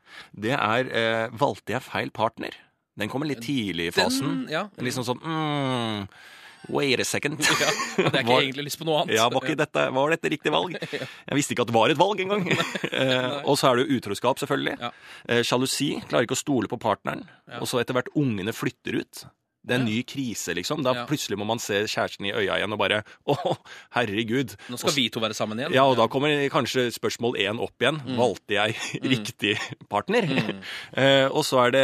[0.48, 2.52] Det er eh, Valgte jeg feil partner?
[3.00, 4.28] Den kommer litt tidlig i fasen.
[4.28, 4.66] Den, ja.
[4.84, 6.08] Liksom sånn mm,
[6.70, 7.40] Wait a second.
[7.62, 7.70] ja.
[7.98, 9.16] Hadde jeg ikke Var- egentlig lyst på noe annet.
[9.18, 10.76] Ja, var, dette, var dette riktig valg?
[11.32, 12.46] Jeg visste ikke at det var et valg engang.
[12.52, 14.76] Eh, og så er det jo utroskap, selvfølgelig.
[14.84, 14.92] Ja.
[15.26, 15.90] Eh, Sjalusi.
[16.06, 17.24] Klarer ikke å stole på partneren.
[17.58, 19.24] Og så etter hvert ungene flytter ut.
[19.62, 20.82] Det er en ny krise, liksom.
[20.86, 23.36] Da plutselig må man se kjæresten i øya igjen og bare Å,
[23.98, 24.56] herregud.
[24.72, 25.76] Nå skal vi to være sammen igjen.
[25.76, 28.00] Ja, og da kommer kanskje spørsmål én opp igjen.
[28.06, 28.18] Mm.
[28.20, 28.78] Valgte jeg
[29.16, 29.58] riktig
[29.92, 30.28] partner?
[31.02, 31.84] Eh, og så er det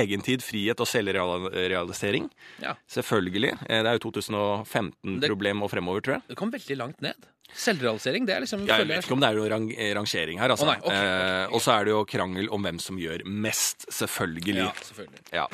[0.00, 2.26] egentid, frihet og selvrealisering.
[2.62, 2.72] Ja.
[2.90, 3.52] Selvfølgelig.
[3.68, 6.24] Eh, det er jo 2015-problem og fremover, tror jeg.
[6.32, 7.28] Det kom veldig langt ned.
[7.56, 10.68] Selvrealisering, det er liksom Jeg vet ikke om det er noe rang rangering her, altså.
[10.68, 11.44] Oh, okay, okay, okay.
[11.44, 14.58] Eh, og så er det jo krangel om hvem som gjør mest, selvfølgelig.
[14.62, 15.24] Ja, selvfølgelig.
[15.34, 15.46] Ja.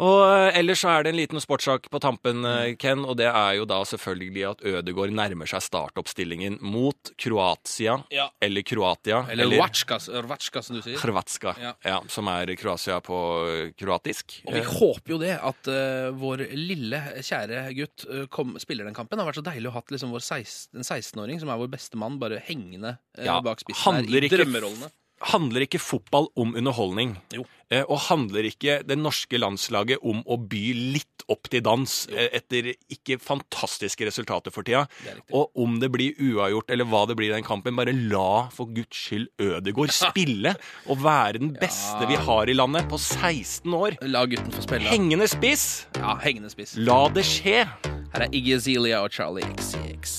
[0.00, 3.26] Og eh, ellers så er det en liten sportssak på tampen, eh, Ken, og det
[3.28, 8.30] er jo da selvfølgelig at Ødegaard nærmer seg startoppstillingen mot Kroatia, Ja.
[8.40, 10.96] eller Kroatia, Eller Rvatsjka, Rvatsjka, som du sier.
[11.02, 11.74] Hrvatska, Ja.
[11.84, 11.98] ja.
[12.08, 13.18] som er Kroatia på
[13.50, 14.40] eh, kroatisk.
[14.46, 18.96] Og vi håper jo det, at uh, vår lille, kjære gutt uh, kom, spiller den
[18.96, 19.18] kampen.
[19.18, 21.70] Det har vært så deilig å ha liksom vår 16, en 16-åring som er vår
[21.76, 24.90] beste mann, bare hengende uh, Ja, bak spissen her i drømmerollene.
[25.30, 27.18] handler ikke fotball om underholdning?
[27.36, 27.44] Jo.
[27.70, 30.62] Eh, og handler ikke det norske landslaget om å by
[30.96, 34.86] litt opp til dans eh, etter ikke fantastiske resultater for tida?
[35.30, 38.66] Og om det blir uavgjort eller hva det blir i den kampen, bare la for
[38.74, 40.56] guds skyld Ødegård spille
[40.90, 44.00] og være den beste vi har i landet på 16 år.
[44.10, 44.90] La gutten få spille.
[44.90, 45.86] Hengende spiss!
[46.00, 46.74] Ja, hengende spiss.
[46.80, 47.62] La det skje!
[48.10, 50.16] Her er Iggy Azalea og Charlie XCX.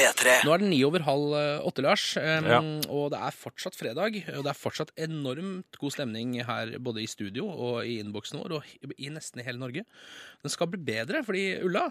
[0.00, 2.08] P3 Nå er det ni over halv eh, åtte, Lars.
[2.18, 2.58] Um, Ja.
[2.90, 4.16] Og det er fortsatt fredag.
[4.34, 8.58] Og det er fortsatt enormt god stemning her både i studio og i innboksen vår
[8.58, 9.84] og i nesten i hele Norge.
[10.42, 11.88] Den skal bli bedre, fordi Ulla,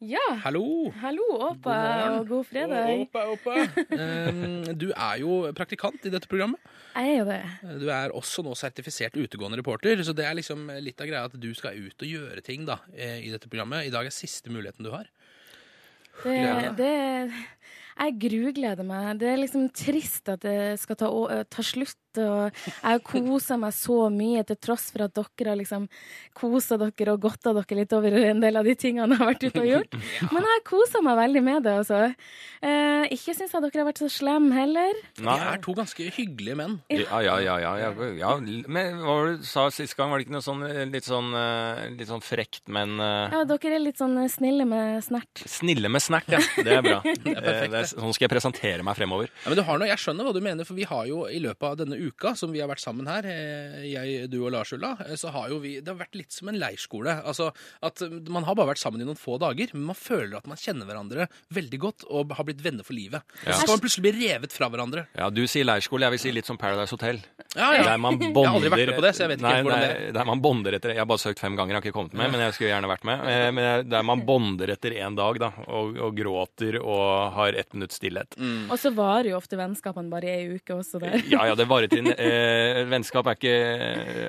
[0.00, 0.88] Ja, hallo!
[0.96, 1.74] hallo, Åpa,
[2.14, 3.02] og god fredag.
[3.02, 3.56] Åpa, oppa.
[3.92, 6.56] Um, du er jo praktikant i dette programmet.
[6.94, 7.40] Jeg er jo det.
[7.82, 11.36] Du er også nå sertifisert utegående reporter, så det er liksom litt av greia at
[11.36, 13.90] du skal ut og gjøre ting da, eh, i dette programmet.
[13.90, 15.12] I dag er siste muligheten du har.
[16.24, 16.94] det, det
[18.00, 19.18] jeg grugleder meg.
[19.20, 21.10] Det er liksom trist at det skal ta,
[21.52, 21.98] ta slutt.
[22.18, 25.86] Og jeg har kosa meg så mye, til tross for at dere har liksom
[26.36, 29.46] kosa dere og godta dere litt over en del av de tingene jeg har vært
[29.46, 29.98] ute og gjort.
[30.32, 32.00] Men jeg har kosa meg veldig med det, altså.
[32.60, 35.00] Eh, ikke syns jeg dere har vært så slemme heller.
[35.20, 36.78] Vi er to ganske hyggelige menn.
[36.92, 37.56] Ja, ja, ja.
[37.62, 38.34] ja, ja, ja.
[38.40, 40.12] Men hva var det du sa sist gang?
[40.12, 43.30] Var det ikke noe sånn eh, litt sånn, eh, litt sånn frekt, men uh...
[43.32, 45.44] Ja, dere er litt sånn snille med snert.
[45.48, 46.40] Snille med snert, ja.
[46.56, 47.00] Det er bra.
[47.06, 49.30] er perfekt, det er, sånn skal jeg presentere meg fremover.
[49.44, 51.40] Ja, men du har noe, Jeg skjønner hva du mener, for vi har jo i
[51.42, 54.72] løpet av denne uka som vi har vært sammen her, eh, jeg, du og Lars
[54.74, 57.14] Ulla, eh, så har jo vi Det har vært litt som en leirskole.
[57.24, 57.50] Altså
[57.86, 60.48] at eh, man har bare vært sammen i noen få dager, men man føler at
[60.50, 63.24] man kjenner hverandre veldig godt og har blitt venner for livet.
[63.44, 63.54] Ja.
[63.54, 65.06] så skal man plutselig bli revet fra hverandre.
[65.18, 67.20] Ja, Du sier leirskole, jeg vil si litt som Paradise Hotel.
[67.54, 67.84] Ja, ja.
[67.92, 69.68] Der man Jeg har aldri vært med på det, så jeg vet ikke Nei, helt
[69.68, 70.14] hvordan nei, det er.
[70.16, 72.32] Der man bonder etter Jeg har bare søkt fem ganger, jeg har ikke kommet med,
[72.32, 73.26] men jeg skulle gjerne vært med.
[73.56, 77.98] Men Der man bonder etter én dag, da, og, og gråter og har ett minutts
[78.00, 78.36] stillhet.
[78.38, 78.70] Mm.
[78.70, 81.18] Og så varer jo ofte vennskapene bare ei uke også der.
[81.30, 83.54] Ja, ja, det varer til eh, Vennskap er ikke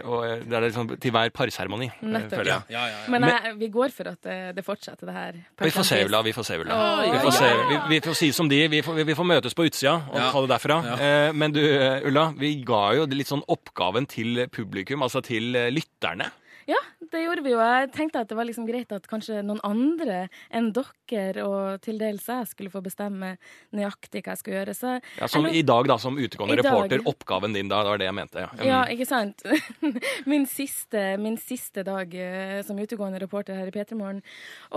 [0.05, 2.35] og Det er liksom til hver parseremoni, eh, Nettopp.
[2.39, 2.61] føler jeg.
[2.75, 3.11] Ja, ja, ja.
[3.13, 5.39] Men jeg, vi går for at det, det fortsetter, det her.
[5.61, 6.21] Vi får se, Ulla.
[6.25, 6.75] Vi får se, Ulla.
[6.77, 8.61] Oh, Vi ja, får, se, vi, vi får si som de.
[8.75, 10.29] Vi får, vi får møtes på utsida og Ja.
[10.33, 10.79] ta det derfra.
[10.91, 10.99] Ja.
[11.29, 15.55] Eh, Men du, eh, Ulla, vi ga jo litt sånn oppgaven til publikum, altså til
[15.55, 16.31] eh, lytterne.
[16.69, 16.77] Ja,
[17.11, 17.59] det gjorde vi jo.
[17.63, 21.97] Jeg tenkte at det var liksom greit at kanskje noen andre enn dere, og til
[21.99, 23.33] dels jeg, skulle få bestemme
[23.75, 24.75] nøyaktig hva jeg skulle gjøre.
[24.77, 27.01] Så Ja, som eller, i dag, da, som utegående reporter.
[27.01, 27.07] dag.
[27.11, 28.45] Oppgaven din da, det var det jeg mente.
[28.45, 28.49] Ja.
[28.55, 28.65] Mm.
[28.69, 29.43] Ja, ikke sant?
[30.31, 34.21] min, siste, min siste dag eh, som utegående reporter her i P3 Morgen.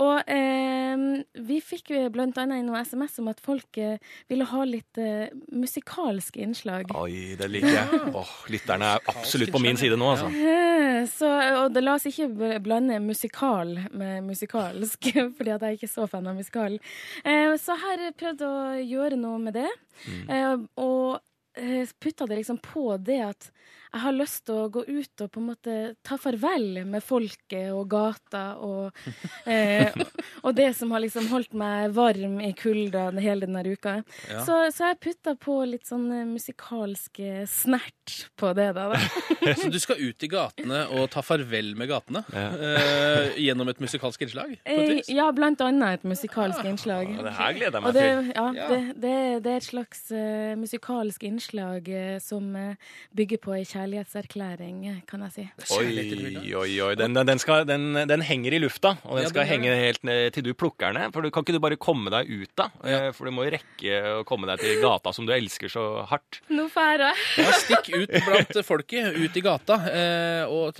[0.01, 1.05] Og eh,
[1.47, 3.97] vi fikk blant annet inn noe SMS om at folk eh,
[4.31, 6.91] ville ha litt eh, musikalske innslag.
[6.95, 8.01] Oi, det liker jeg.
[8.15, 10.31] Åh, lytterne er absolutt på min side nå, altså.
[10.33, 11.27] Eh, Så,
[11.61, 16.07] og det, la oss ikke blande musikal med musikalsk, fordi at jeg er ikke så
[16.09, 16.79] fan av musikal.
[17.23, 19.69] Eh, så her har jeg prøvd å gjøre noe med det.
[20.05, 20.29] Mm.
[20.29, 21.19] Eh, og
[21.59, 23.51] eh, putta det liksom på det at
[23.95, 27.71] jeg har lyst til å gå ut og på en måte ta farvel med folket
[27.71, 28.97] og gata og,
[29.51, 29.95] eh,
[30.43, 33.97] og det som har liksom holdt meg varm i kulda hele denne uka.
[34.27, 34.43] Ja.
[34.43, 38.89] Så, så jeg putta på litt sånn eh, musikalsk eh, snert på det, da.
[38.91, 38.99] da.
[39.61, 44.25] Så du skal ut i gatene og ta farvel med gatene eh, gjennom et musikalsk
[44.27, 44.57] innslag?
[44.59, 45.09] på et Eh, vis?
[45.13, 47.09] Ja, blant annet et musikalsk innslag.
[47.15, 48.31] Ja, det her gleder jeg meg det, til.
[48.35, 48.67] ja, Ja.
[48.69, 52.75] Det, det, det er et slags uh, musikalsk innslag uh, som uh,
[53.17, 55.45] bygger på ei kjærlighetserklæring, kan jeg si.
[55.75, 56.95] Oi, oi, oi.
[56.97, 60.03] Den, den, skal, den, den henger i lufta, og den Ja, skal den henge helt
[60.07, 61.13] ned til du plukker den ned.
[61.13, 62.69] For du kan ikke du bare komme deg ut da?
[62.83, 65.85] Eh, For du må jo rekke å komme deg til gata som du elsker så
[66.09, 66.41] hardt.
[66.49, 67.21] Nå drar jeg.
[67.45, 70.77] Ja, stikk ut blant folket, ut i gata, eh, og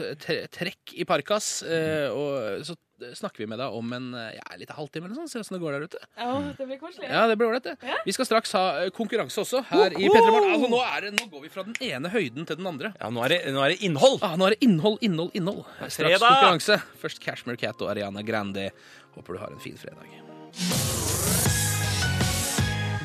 [0.55, 1.59] trekk i parkas.
[1.63, 2.77] Eh, og så
[3.15, 5.61] snakker vi med deg om en eh, ja, litt halvtime eller sånn, se åssen det
[5.63, 6.01] går der ute.
[6.17, 7.09] Ja, det blir koselig.
[7.11, 7.95] Ja, det blir ålreit, det.
[8.07, 10.51] Vi skal straks ha eh, konkurranse også her i P3 Morgen.
[10.55, 12.93] Altså, nå, det, nå går vi fra den ene høyden til den andre.
[12.99, 14.19] Ja, nå er det, nå er det innhold!
[14.25, 15.63] Ah, nå er det innhold, innhold, innhold.
[15.85, 16.79] Straks konkurranse.
[17.03, 18.69] Først Cashmere Cat og Ariana Grande.
[19.17, 20.94] Håper du har en fin fredag.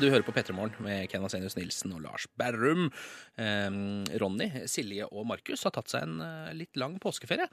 [0.01, 2.87] Du hører på P3 Morgen med Ken Vasenius Nilsen og Lars Berrum.
[3.37, 3.67] Eh,
[4.17, 7.45] Ronny, Silje og Markus har tatt seg en eh, litt lang påskeferie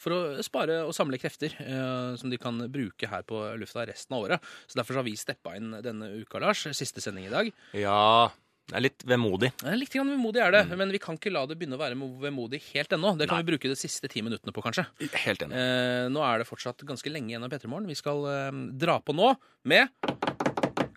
[0.00, 4.18] for å spare og samle krefter eh, som de kan bruke her på lufta resten
[4.18, 4.48] av året.
[4.66, 6.64] Så Derfor har vi steppa inn denne uka, Lars.
[6.74, 7.52] Siste sending i dag.
[7.78, 8.32] Ja,
[8.72, 9.52] det er litt vemodig.
[9.78, 12.64] Litt grann vemodig er det, men vi kan ikke la det begynne å være vemodig
[12.72, 13.14] helt ennå.
[13.14, 13.46] Det kan Nei.
[13.46, 14.88] vi bruke de siste ti minuttene på, kanskje.
[15.22, 15.54] Helt enig.
[15.54, 17.90] Eh, nå er det fortsatt ganske lenge igjen av P3 Morgen.
[17.90, 19.36] Vi skal eh, dra på nå
[19.70, 19.86] med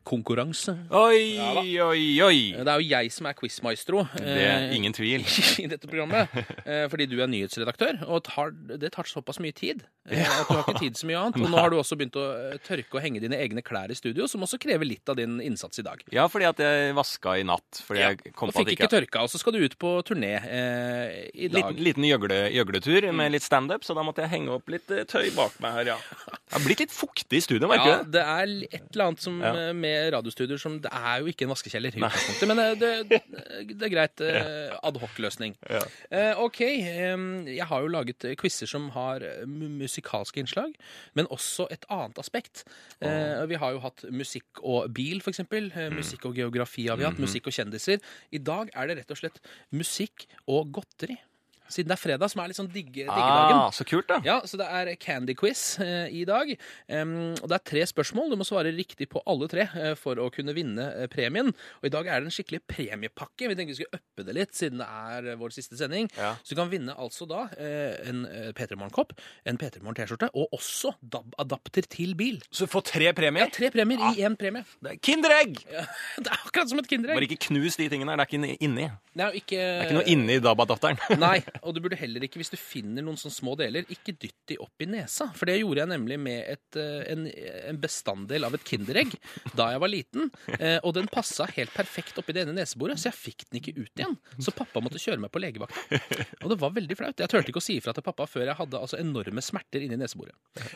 [0.06, 0.76] konkurranse.
[0.94, 2.38] Oi, Ja oi, oi!
[2.56, 5.26] Det er jo jeg som er quizmaestro Det er eh, ingen tvil.
[5.64, 6.30] i dette programmet.
[6.66, 8.50] Eh, fordi du er nyhetsredaktør, og tar,
[8.82, 11.38] det tar såpass mye tid eh, at du har ikke tid så mye annet.
[11.46, 13.98] Og nå har du også begynt å eh, tørke og henge dine egne klær i
[13.98, 16.02] studio, som også krever litt av din innsats i dag.
[16.16, 17.84] Ja, fordi at jeg vaska i natt.
[17.86, 19.78] Fordi Ja, jeg kom på fikk at ikke ikke tørka, og så skal du ut
[19.82, 21.70] på turné eh, i dag.
[21.70, 25.06] Liten, liten gjøgle, gjøgletur med litt standup, så da måtte jeg henge opp litt eh,
[25.10, 26.00] tøy bak meg her, ja.
[26.46, 27.94] Det har blitt litt fuktig i studio, merker du?
[27.94, 29.54] Ja, det er et eller annet som, Ja.
[29.68, 31.96] eh, med radiostudioer som Det er jo ikke en vaskekjeller
[32.50, 33.20] men eh, det, det,
[33.72, 34.22] det er greit.
[34.26, 35.56] eh, Adhoc-løsning.
[35.70, 35.82] Ja.
[36.12, 36.62] Eh, OK.
[36.62, 40.74] Jeg har jo laget eh, quizer som har musikalske innslag,
[41.18, 42.66] men også et annet aspekt.
[43.02, 45.44] Eh, Vi har jo hatt musikk og bil, f.eks.
[45.52, 45.96] Mm.
[46.00, 47.20] Musikk og geografi har vi hatt.
[47.22, 48.02] Musikk og kjendiser.
[48.36, 49.40] I dag er det rett og slett
[49.76, 51.18] musikk og godteri.
[51.72, 53.58] Siden det er fredag, som er litt sånn digge, diggedagen.
[53.58, 54.20] Ah, så kult, da.
[54.26, 56.52] Ja, så det er Candy Quiz eh, i dag.
[56.90, 58.30] Um, og det er tre spørsmål.
[58.34, 61.50] Du må svare riktig på alle tre eh, for å kunne vinne eh, premien.
[61.82, 63.50] Og i dag er det en skikkelig premiepakke.
[63.50, 66.10] Vi tenkte vi skulle uppe det litt, siden det er eh, vår siste sending.
[66.18, 66.36] Ja.
[66.46, 69.16] Så du kan vinne altså da eh, en eh, P3 Morgen-kopp,
[69.50, 72.40] en P3 Morgen-T-skjorte og også DAB-adapter til bil.
[72.52, 73.48] Så du får tre premier?
[73.48, 74.64] Ja, tre premier i én premie.
[74.86, 75.60] Det er Kinderegg!
[76.26, 77.18] Det er akkurat som et Kinderegg.
[77.18, 78.22] Bare ikke knus de tingene her.
[78.22, 78.86] Det er ikke inni- inni.
[79.16, 81.00] Det er ikke, Det er ikke noe inni DAB-adapteren.
[81.22, 84.36] Nei, og du burde heller ikke, hvis du finner noen sånne små deler, ikke dytt
[84.52, 85.28] de opp i nesa.
[85.38, 87.26] For det gjorde jeg nemlig med et, eh, en,
[87.72, 89.14] en bestanddel av et Kinderegg
[89.56, 90.30] da jeg var liten.
[90.60, 93.76] eh, Og den passa helt perfekt oppi det ene neseboret, så jeg fikk den ikke
[93.80, 94.18] ut igjen.
[94.44, 96.00] Så pappa måtte kjøre meg på legevakta.
[96.44, 97.20] Og det var veldig flaut.
[97.24, 99.98] Jeg turte ikke å si ifra til pappa før jeg hadde altså enorme smerter inni
[100.02, 100.36] neseboret.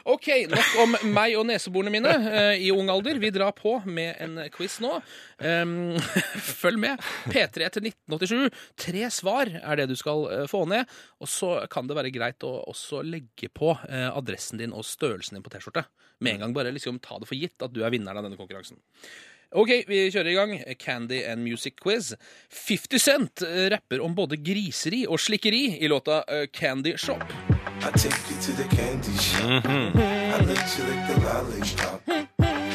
[0.10, 3.20] OK, nok om meg og neseborene mine eh, i ung alder.
[3.22, 4.96] Vi drar på med en quiz nå.
[5.44, 5.96] Um,
[6.63, 7.02] følg med.
[7.34, 8.63] P3 til 1987.
[8.86, 10.68] Tre svar er det du skal få ned.
[11.19, 15.38] Og så kan det være greit å også legge på eh, adressen din og størrelsen
[15.38, 15.86] din på T-skjorte.
[16.19, 18.39] Med en gang bare liksom ta det for gitt at du er vinneren av denne
[18.39, 18.79] konkurransen.
[19.58, 20.51] OK, vi kjører i gang.
[20.77, 22.13] Candy and Music Quiz.
[22.53, 27.25] 50 Cent eh, rapper om både griseri og slikkeri i låta eh, Candy Shop.
[27.82, 29.65] I take you to the candy shop.
[29.65, 32.05] I let you lick the lollipop.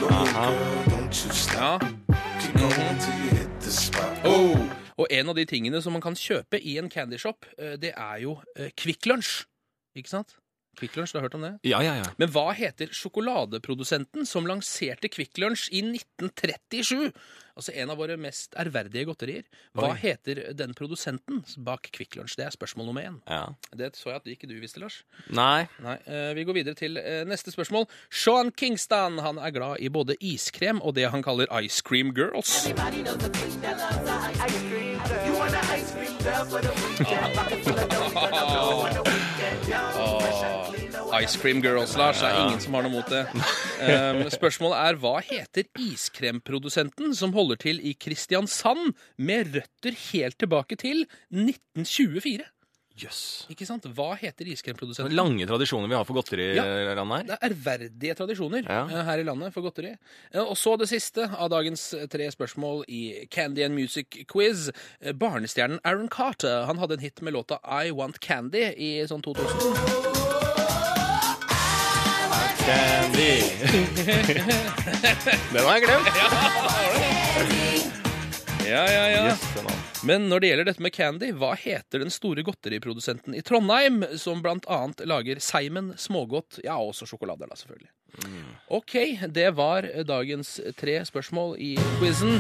[0.00, 1.82] Go girl, don't you stop.
[1.82, 2.16] Ja.
[2.40, 4.18] Keep going till you hit the spot.
[4.24, 4.83] Oh.
[5.00, 8.22] Og en av de tingene som man kan kjøpe i en candyshop, eh, det er
[8.22, 9.44] jo eh, Kvikk Lunsj.
[9.98, 10.36] Ikke sant?
[10.78, 11.52] Kvikk Lunsj, du har hørt om det?
[11.68, 12.10] Ja, ja, ja.
[12.18, 17.10] Men hva heter sjokoladeprodusenten som lanserte Kvikk Lunsj i 1937?
[17.54, 19.44] Altså en av våre mest ærverdige godterier.
[19.78, 19.98] Hva Oi.
[20.02, 22.34] heter den produsenten bak Kvikk Lunsj?
[22.40, 23.20] Det er spørsmål nummer én.
[23.30, 23.44] ja.
[23.74, 25.04] Det så jeg at ikke du visste, Lars.
[25.30, 25.68] Nei.
[25.82, 27.86] Nei, eh, Vi går videre til eh, neste spørsmål.
[28.10, 32.66] Sean Kingston han er glad i både iskrem og det han kaller Ice Cream Girls.
[39.96, 40.63] Åh,
[41.22, 43.24] Ice Cream Girls, Lars, Det er ingen som har noe mot det.
[43.84, 50.76] Um, spørsmålet er hva heter iskremprodusenten som holder til i Kristiansand med røtter helt tilbake
[50.80, 52.44] til 1924?
[52.94, 53.46] Jøss.
[53.50, 53.82] Ikke sant?
[53.90, 55.16] Hva heter iskremprodusenten?
[55.18, 56.62] Lange tradisjoner vi har for godteri Ja.
[56.62, 57.24] i landet her.
[57.26, 58.84] Det er ærverdige tradisjoner Ja.
[58.86, 59.96] eh, her i landet for godteri.
[60.32, 64.70] Eh, Og så det siste av dagens eh, tre spørsmål i Candy and Music Quiz.
[65.02, 69.22] Eh, Barnestjernen Aaron Carter han hadde en hit med låta I Want Candy i sånn
[69.22, 70.33] 2000.
[72.66, 73.40] Candy.
[75.52, 76.08] Den har jeg glemt.
[78.64, 79.24] Ja, ja, ja.
[79.28, 83.34] Yes, den har- Men når det gjelder dette med candy, hva heter den store godteriprodusenten
[83.36, 87.90] i Trondheim, som blant annet lager Seimen, smågodt, ja, også sjokolader, da, selvfølgelig.
[88.70, 88.92] OK,
[89.32, 92.36] det var dagens tre spørsmål i quizen.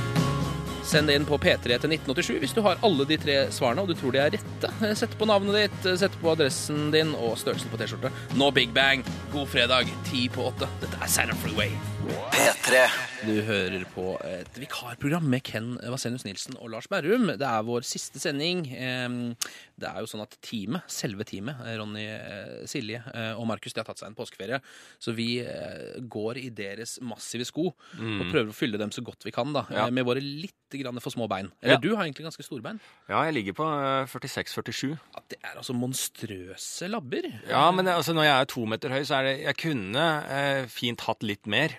[0.84, 3.88] Send det inn på P3 til 1987 hvis du har alle de tre svarene og
[3.88, 4.72] du tror de er rette.
[5.00, 8.12] Sett på navnet ditt, sett på adressen din og størrelsen på T-skjorte.
[8.36, 9.04] Nå Big Bang.
[9.32, 10.68] God fredag, ti på åtte.
[10.84, 11.93] Dette er Saturn Freeway.
[12.04, 12.80] P3
[13.24, 17.30] Du hører på et vikarprogram med Ken Vasenius Nilsen og Lars Berrum.
[17.40, 18.64] Det er vår siste sending.
[18.68, 23.80] Det er jo sånn at teamet, selve teamet, Ronny, eh, Silje eh, og Markus, de
[23.80, 24.58] har tatt seg en påskeferie.
[25.02, 29.24] Så vi eh, går i deres massive sko og prøver å fylle dem så godt
[29.24, 29.64] vi kan, da.
[29.72, 29.86] Ja.
[29.94, 31.48] Med våre litt grann for små bein.
[31.62, 31.80] Eller Ja.
[31.80, 32.82] du har egentlig ganske store bein.
[33.08, 34.92] Ja, jeg ligger på eh, 46-47.
[35.16, 37.30] Ja, det er altså monstrøse labber.
[37.48, 40.68] Ja, men altså, når jeg er to meter høy, så er det Jeg kunne eh,
[40.68, 41.78] fint hatt litt mer.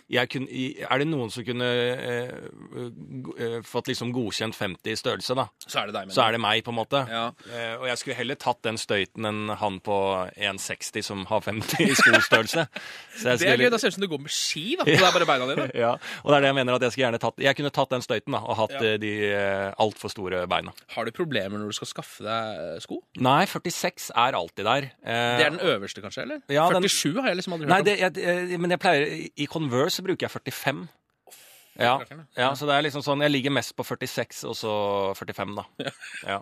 [0.11, 0.47] Jeg kunne,
[0.91, 2.31] er det noen som kunne eh,
[3.39, 6.35] eh, fått liksom godkjent 50 i størrelse, da, Så er det deg, men så er
[6.35, 7.01] det meg, på en måte.
[7.09, 7.23] Ja.
[7.51, 9.97] Eh, og jeg skulle heller tatt den støyten enn han på
[10.35, 12.67] 1,60 som har 50 i skostørrelse.
[13.21, 13.67] Det er gøy.
[13.71, 14.85] Da ser det ut som du går med ski, da.
[14.85, 15.67] Og det er bare beina dine.
[15.81, 15.93] Ja,
[16.23, 18.03] og det er det jeg mener at jeg skulle gjerne tatt Jeg kunne tatt den
[18.05, 18.81] støyten da, og hatt Ja.
[18.93, 20.73] eh, de eh, altfor store beina.
[20.95, 23.01] Har du problemer når du skal skaffe deg sko?
[23.23, 24.89] Nei, 46 er alltid der.
[25.03, 26.23] Eh, Det er den øverste, kanskje?
[26.27, 26.41] eller?
[26.51, 27.85] Ja, den- 47 har jeg liksom aldri hørt Nei, om.
[27.85, 30.81] det, jeg, men jeg pleier I Converse så bruker jeg 45.
[31.79, 31.93] Ja,
[32.35, 34.71] ja, så det er liksom sånn Jeg ligger mest på 46 og så
[35.15, 35.93] 45, da.
[36.27, 36.39] Ja.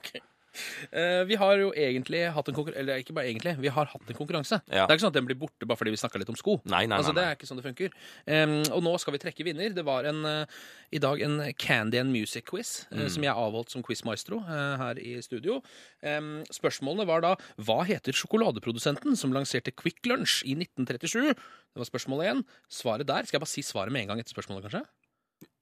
[0.92, 4.10] Eh, vi har jo egentlig hatt en konkurranse Eller ikke bare egentlig, vi har hatt
[4.10, 4.60] en konkurranse.
[4.68, 4.86] Ja.
[4.88, 6.58] Det er ikke sånn at den blir borte bare fordi vi snakka litt om sko.
[6.66, 7.94] Nei, nei, altså, nei, Det er ikke sånn det funker.
[8.26, 9.74] Um, og nå skal vi trekke vinner.
[9.76, 10.60] Det var en, uh,
[10.92, 13.10] i dag en Candy and Music-quiz eh, Mm.
[13.10, 15.62] som jeg avholdt som quizmaestro her i studio.
[16.04, 21.34] Um, spørsmålene var da hva heter sjokoladeprodusenten som lanserte Quick Lunch i 1937?
[21.34, 22.44] Det var spørsmål én.
[22.70, 24.84] Svaret der Skal jeg bare si svaret med en gang etter spørsmålet, kanskje?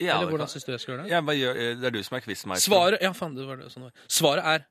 [0.01, 1.11] Ja, Eller hvordan syns du jeg skal gjøre det?
[1.11, 2.71] Ja, gjør, det er du som er quizmaestro.
[2.71, 3.93] Svaret Ja, faen, det var det, sånn var.
[4.09, 4.65] Svaret er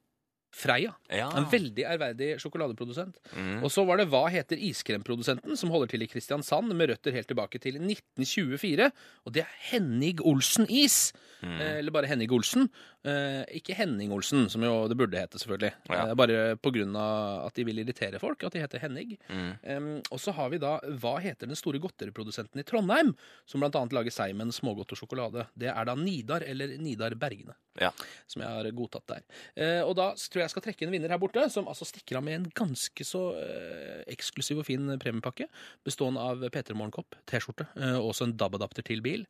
[0.56, 0.94] Freia.
[1.12, 1.26] Ja.
[1.36, 3.18] En veldig ærverdig sjokoladeprodusent.
[3.36, 3.58] Mm.
[3.60, 7.28] Og så var det Hva heter iskremprodusenten, som holder til i Kristiansand, med røtter helt
[7.28, 8.88] tilbake til 1924.
[9.26, 11.12] Og det er Henning Olsen Is.
[11.42, 11.58] Mm.
[11.60, 12.70] Eh, Eller bare Henning Olsen.
[13.06, 15.72] Eh, ikke Henning Olsen, som jo det burde hete, selvfølgelig.
[15.92, 16.00] Ja.
[16.08, 19.12] Eh, bare på grunn av at de vil irritere folk, at de heter Henning.
[19.30, 19.52] Mm.
[19.62, 23.12] Em, og så har vi da Hva heter den store godteriprodusenten i Trondheim,
[23.46, 25.46] som blant annet lager Seimen, smågodt og sjokolade?
[25.56, 27.90] Det er da Nidar, eller Nidar Bergene Ja.
[28.26, 29.22] som jeg har godtatt der.
[29.54, 32.16] Eh, og da tror jeg jeg skal trekke en vinner her borte, som altså stikker
[32.18, 35.46] av med en ganske så eh, eksklusiv og fin premiepakke,
[35.84, 39.26] bestående av P3 Morgenkopp, T-skjorte eh, og også en DAB-adapter til bil.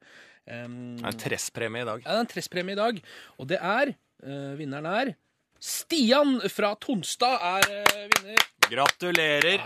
[0.47, 0.69] Det er
[1.11, 2.05] en tresspremie i dag.
[2.05, 3.01] ja, det er en tresspremie i dag,
[3.35, 5.14] og det er eh, Vinneren er
[5.62, 8.42] Stian fra Tonstad er eh, vinner.
[8.70, 9.62] Gratulerer.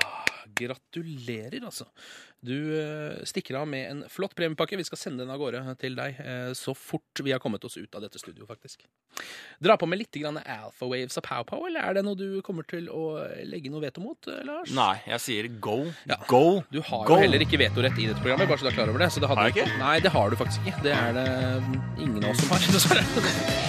[0.60, 1.86] Gratulerer, altså.
[2.40, 4.78] Du eh, stikker av med en flott premiepakke.
[4.80, 7.76] Vi skal sende den av gårde til deg eh, så fort vi har kommet oss
[7.76, 8.86] ut av dette studioet, faktisk.
[9.60, 12.64] Dra på med litt Alpha Waves av Pow Pow, eller er det noe du kommer
[12.64, 14.72] til å legge noe veto mot, eh, Lars?
[14.76, 15.78] Nei, jeg sier go.
[16.08, 16.16] Ja.
[16.30, 16.62] Go.
[16.72, 17.18] Du har go.
[17.18, 19.10] jo heller ikke vetorett i dette programmet, bare så du er klar over det.
[19.12, 19.44] Så det hadde...
[19.44, 19.78] Har jeg ikke?
[19.82, 20.84] Nei, det har du faktisk ikke.
[20.88, 21.28] Det er det
[22.00, 23.04] ingen av oss som har, dessverre.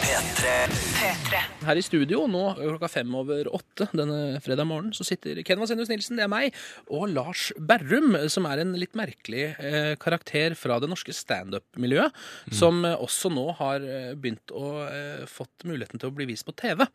[0.06, 0.56] P3
[1.02, 1.40] P3.
[1.66, 5.90] Her i studio nå klokka fem over åtte denne fredag morgen så sitter Ken Enus
[5.92, 6.58] Nilsen, det er meg,
[6.90, 12.12] og Lars Berrum, som er en litt merkelig eh, karakter fra det norske standup-miljøet,
[12.48, 12.54] Mm.
[12.58, 16.46] som eh, også nå har eh, begynt å eh, fått muligheten til å bli vist
[16.48, 16.86] på TV.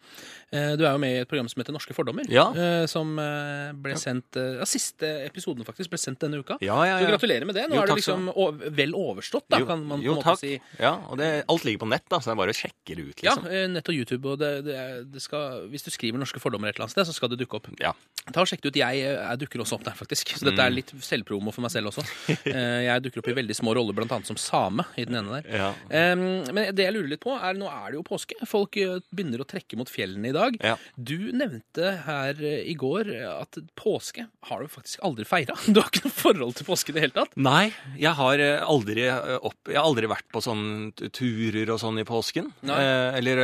[0.53, 2.49] Eh, du er jo med i et program som heter Norske fordommer, Ja.
[2.55, 6.57] eh, som ble sendt eh, ja, Siste episoden faktisk ble sendt denne uka.
[6.65, 7.67] Ja, ja, Så gratulerer med det.
[7.71, 8.47] Nå Jo, er det liksom så...
[8.77, 10.41] vel overstått, da, Jo, kan man på en måte takk.
[10.43, 10.55] si.
[10.81, 13.07] Ja, og det, alt ligger på nett, da, så det er bare å sjekke det
[13.11, 13.47] ut, Ja, liksom.
[13.51, 14.33] eh, nett og YouTube.
[14.35, 14.79] Og det, det,
[15.15, 17.61] det skal, hvis du skriver norske fordommer et eller annet sted, så skal det dukke
[17.61, 17.71] opp.
[17.81, 17.93] Ja.
[18.33, 18.81] Ta og Sjekk det ut.
[18.83, 20.35] Jeg, jeg dukker også opp der, faktisk.
[20.37, 20.77] Så dette er Mm.
[20.81, 22.05] litt selvpromo for meg selv også.
[22.47, 25.47] Eh, Jeg dukker opp i veldig små roller, annet som same i den ene der.
[25.51, 25.71] Ja.
[26.14, 28.37] Men det jeg lurer litt på, er nå er det jo påske.
[28.49, 30.59] Folk eh, begynner å trekke mot fjellene i dag.
[30.64, 30.77] Ja.
[30.97, 35.57] Du nevnte her eh, i går at påske har du faktisk aldri feira.
[35.77, 37.35] Du har ikke noe forhold til påske i det hele tatt.
[37.40, 42.07] Nei, jeg har aldri opp, Jeg har aldri vært på sånne turer og sånn i
[42.09, 42.53] påsken.
[42.69, 42.79] Nei.
[42.81, 43.42] Eh, eller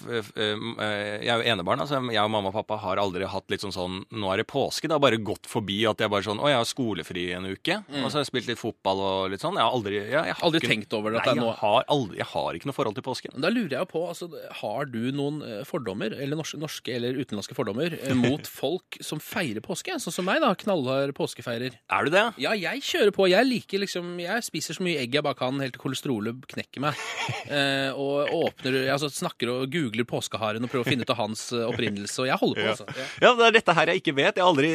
[0.00, 2.00] Jeg er jo enebarn, altså.
[2.10, 4.88] Jeg og mamma og pappa har aldri hatt litt sånn sånn Nå er det påske.
[4.88, 7.76] Det har bare gått forbi at jeg bare sånn Å, jeg har skolefri en uke.
[8.00, 9.56] Og så har jeg spilt litt fotball og litt sånn.
[9.58, 11.22] Jeg har aldri, jeg, jeg har Aldri ikke- tenkt over det?
[11.26, 13.40] Nei, jeg har, aldri, jeg har ikke noe forhold til påsken.
[13.40, 14.28] Da lurer jeg på, altså,
[14.60, 19.20] Har du noen eh, fordommer, eller norske, norske eller utenlandske fordommer, eh, mot folk som
[19.22, 19.96] feirer påske?
[20.02, 20.54] Sånn som meg, da.
[20.54, 21.76] Knallhard påskefeirer.
[21.90, 22.24] Er du det?
[22.42, 23.28] Ja, jeg kjører på.
[23.30, 26.80] Jeg liker liksom Jeg spiser så mye egg jeg bare kan, helt til kolesterolet knekker
[26.88, 26.94] meg.
[27.50, 31.40] Eh, og åpner altså, Snakker og googler påskeharen og prøver å finne ut av hans
[31.52, 32.20] eh, opprinnelse.
[32.22, 32.86] Og jeg holder på, altså.
[32.94, 33.06] Ja.
[33.24, 34.38] Ja, det er dette her jeg ikke vet.
[34.38, 34.70] Jeg, aldri,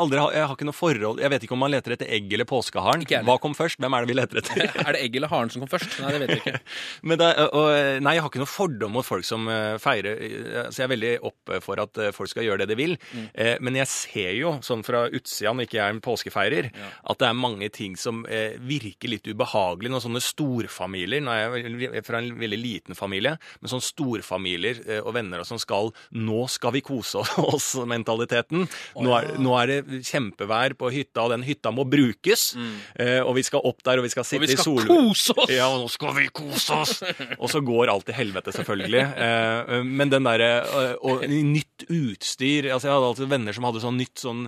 [0.00, 2.48] aldri, jeg har ikke noe forhold Jeg vet ikke om man leter etter egg eller
[2.48, 3.04] påskeharen.
[3.26, 3.80] Hva kom først?
[3.80, 4.62] Hvem er det vi leter etter?
[4.90, 5.98] Er det egg eller haren som kom først?
[6.02, 6.60] Nei, det vet jeg ikke.
[7.08, 7.68] Men det, og,
[8.04, 10.92] nei, jeg har ikke noen fordom mot folk som eh, feirer eh, Så jeg er
[10.94, 12.96] veldig oppe for at eh, folk skal gjøre det de vil.
[13.12, 13.26] Mm.
[13.34, 16.70] Eh, men jeg ser jo, sånn fra utsida når ikke jeg er en påskefeirer,
[17.10, 21.56] at det er mange ting som eh, virker litt ubehagelig når sånne storfamilier Nå er
[21.60, 25.92] jeg fra en veldig liten familie, men sånne storfamilier eh, og venner og som skal
[26.16, 28.66] Nå skal vi kose oss-mentaliteten.
[29.04, 32.54] nå, nå er det kjempevær på hytta, og den hytta må brukes.
[32.94, 34.80] Eh, og vi skal opp der, og vi skal sitte i sol...
[34.80, 35.52] Og vi skal kose oss!
[35.54, 36.94] Ja, og nå skal vi kose oss!
[37.38, 39.02] Og så går alt til helvete, selvfølgelig.
[39.26, 43.82] Eh, men den derre eh, Og nytt utstyr altså Jeg hadde alltid venner som hadde
[43.82, 44.42] sånn nytt sånn,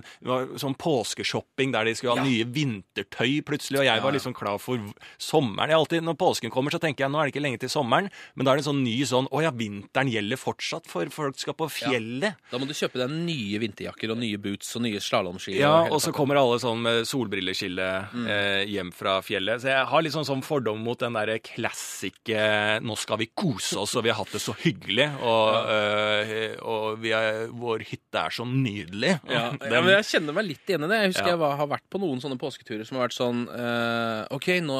[0.61, 4.81] sånn påskeshopping der de skulle ha nye vintertøy plutselig, og jeg var liksom klar for
[5.21, 5.71] sommeren.
[5.71, 8.09] Jeg alltid, Når påsken kommer, så tenker jeg nå er det ikke lenge til sommeren,
[8.35, 11.39] men da er det en sånn ny sånn Å ja, vinteren gjelder fortsatt, for folk
[11.41, 12.39] skal på fjellet.
[12.51, 15.57] Da må du kjøpe deg nye vinterjakker og nye boots og nye slalåmski.
[15.59, 18.27] Ja, og, og så kommer alle sånn med solbrilleskille Mm.
[18.27, 19.61] eh, hjem fra fjellet.
[19.61, 23.77] Så jeg har litt sånn, sånn fordom mot den derre klassike 'nå skal vi kose
[23.79, 28.19] oss, og vi har hatt det så hyggelig', og, eh, og vi er, vår hytte
[28.25, 29.19] er så nydelig.
[29.29, 30.99] Ja, ja, men Jeg kjenner meg litt igjen i det.
[31.01, 31.33] Jeg husker Ja.
[31.35, 34.77] jeg var, har vært på noen sånne påsketurer som har vært sånn eh, OK, nå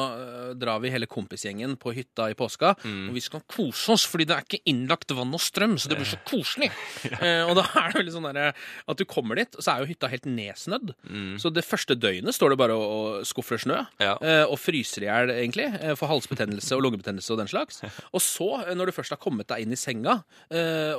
[0.50, 3.08] eh, drar vi hele kompisgjengen på hytta i påska, Mm.
[3.08, 5.96] og vi skal kose oss, fordi det er ikke innlagt vann og strøm, så det
[5.98, 6.70] blir så koselig.
[7.22, 8.54] Eh, og da er det veldig sånn derre
[8.88, 10.94] at du kommer dit, og så er jo hytta helt nedsnødd.
[11.40, 12.84] Så det første døgnet står det bare og,
[13.20, 13.80] og skuffer snø.
[14.00, 14.14] Ja.
[14.20, 17.80] eh, og fryser i hjel, egentlig, eh, for halsbetennelse og lungebetennelse og den slags.
[18.12, 20.22] Og så, eh, når du først har kommet deg inn i senga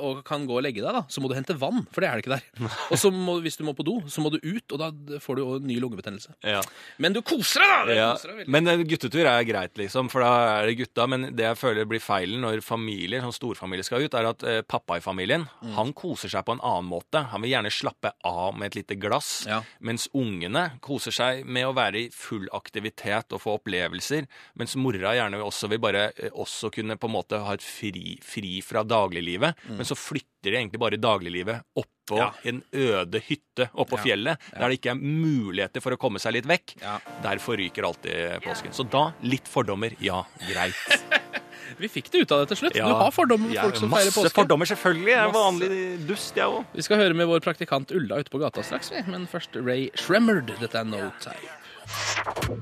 [0.00, 2.20] og kan gå og legge deg, da, så må du hente vann, for det er
[2.20, 2.70] det ikke der.
[2.92, 5.38] Og så må, hvis du må på do, så må du ut, og da får
[5.38, 6.34] du ny lungebetennelse.
[6.44, 6.60] ja.
[6.98, 8.12] Men du koser deg, da!
[8.16, 11.06] Koser deg men guttetur er greit, liksom, for da er det gutta.
[11.10, 14.98] Men det jeg føler blir feilen når familier, sånn storfamilie skal ut, er at pappa
[15.00, 15.72] i familien, Mm.
[15.74, 17.20] han koser seg på en annen måte.
[17.32, 19.62] Han vil gjerne slappe av med et lite glass, Ja.
[19.80, 24.26] mens ungene koser seg med å være i full aktivitet og få opplevelser,
[24.58, 28.18] mens mora gjerne også vil bare eh, også kunne på en måte ha et fri,
[28.22, 32.18] fri fra dagliglivet, men så flytter de egentlig bare dagliglivet oppå Mm.
[32.20, 32.28] Ja.
[32.46, 34.02] en øde hytte oppå Ja.
[34.04, 36.76] fjellet, der det ikke er muligheter for å komme seg litt vekk.
[36.80, 37.00] Ja.
[37.20, 38.70] Derfor ryker alltid påsken.
[38.72, 39.90] Så da litt fordommer.
[39.98, 40.78] Ja, greit.
[41.78, 42.76] Vi fikk det ut av det til slutt.
[42.78, 44.34] Ja, Du har fordommer mot folk som feirer Masse påske.
[44.40, 45.12] fordommer, selvfølgelig.
[45.14, 46.64] Jeg er vanlig dust, jeg òg.
[46.74, 49.02] Vi skal høre med vår praktikant Ulla ute på gata straks, vi.
[49.10, 50.54] men først Ray Shremmerd.
[50.60, 52.56] Dette er No Type.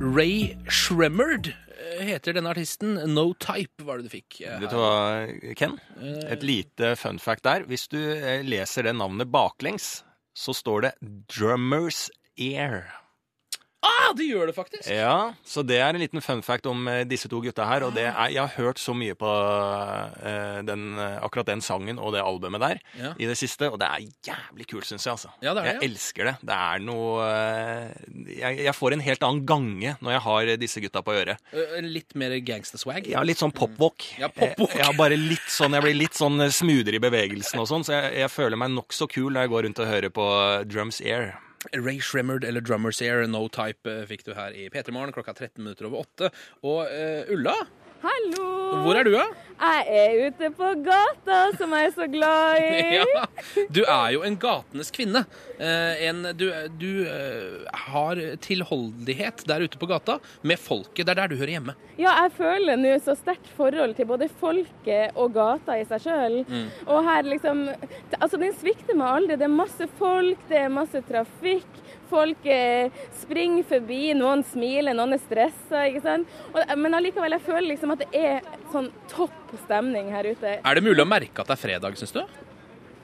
[0.00, 2.96] Ray Shremmerd eh, heter denne artisten.
[3.14, 4.40] No Type var det du fikk.
[4.46, 5.76] eh, Vet du hva, Ken?
[6.32, 7.64] Et lite fun fact der.
[7.68, 10.02] Hvis du eh, leser det navnet baklengs,
[10.34, 10.92] så står det
[11.30, 12.08] Drummers
[12.40, 12.86] Ear.
[13.82, 14.86] Ah, det gjør det faktisk!
[14.94, 17.82] Ja, så det er en liten fun fact om eh, disse to gutta her.
[17.86, 19.30] Og det er, jeg har hørt så mye på
[20.22, 23.10] eh, den, eh, akkurat den sangen og det albumet der Ja.
[23.18, 25.16] i det siste, og det er jævlig kult, syns jeg.
[25.16, 25.32] altså.
[25.42, 25.88] Ja, det er det, jeg ja.
[25.90, 26.34] elsker det.
[26.46, 27.26] Det er noe
[28.32, 31.52] jeg, jeg får en helt annen gange når jeg har disse gutta på øret.
[31.82, 33.10] Litt mer gangsterswag.
[33.10, 34.06] Ja, litt sånn popwalk.
[34.20, 34.76] Ja, popwalk.
[34.78, 37.98] Jeg, jeg, bare litt sånn, jeg blir litt sånn smoothere i bevegelsen og sånn, så
[37.98, 40.28] jeg, jeg føler meg nokså kul når jeg går rundt og hører på
[40.70, 41.32] Drums Air.
[41.70, 45.34] Ray Shremmerd eller Drummers Air, No Type, eh, fikk du her i P3 Morgen klokka
[45.36, 46.32] 13 minutter over 8.
[46.66, 47.54] Og uh, Ulla,
[48.02, 48.48] Hallo!
[48.82, 49.24] hvor er du, da?
[49.62, 52.78] Jeg er ute på gata, som jeg er så glad i.
[53.12, 53.26] Ja,
[53.70, 55.22] du er jo en gatenes kvinne.
[55.54, 56.48] Eh, en, du
[56.80, 61.04] du eh, har tilholdighet der ute på gata med folket.
[61.04, 61.76] Det er der du hører hjemme.
[62.00, 66.40] Ja, jeg føler nå så sterkt forhold til både folket og gata i seg sjøl.
[66.88, 67.68] Og her liksom
[68.18, 69.38] Altså, den svikter meg aldri.
[69.38, 71.81] Det er masse folk, det er masse trafikk.
[72.12, 72.92] Folk eh,
[73.22, 75.86] springer forbi, noen smiler, noen er stressa.
[76.76, 80.58] Men allikevel, jeg føler liksom at det er sånn topp stemning her ute.
[80.60, 82.22] Er det mulig å merke at det er fredag, syns du?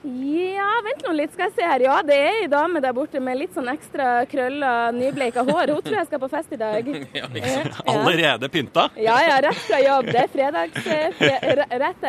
[0.07, 1.83] Ja, vent nå litt, skal jeg se her.
[1.83, 5.75] Ja, det er ei dame der borte med litt sånn ekstra krølla, nybleika hår.
[5.75, 6.87] Hun tror jeg skal på fest i dag.
[7.19, 7.79] Ja, ikke sant?
[7.89, 8.85] Allerede pynta?
[9.01, 10.11] Ja, ja, rett fra jobb.
[10.13, 12.05] Det er fredags, fre, rett.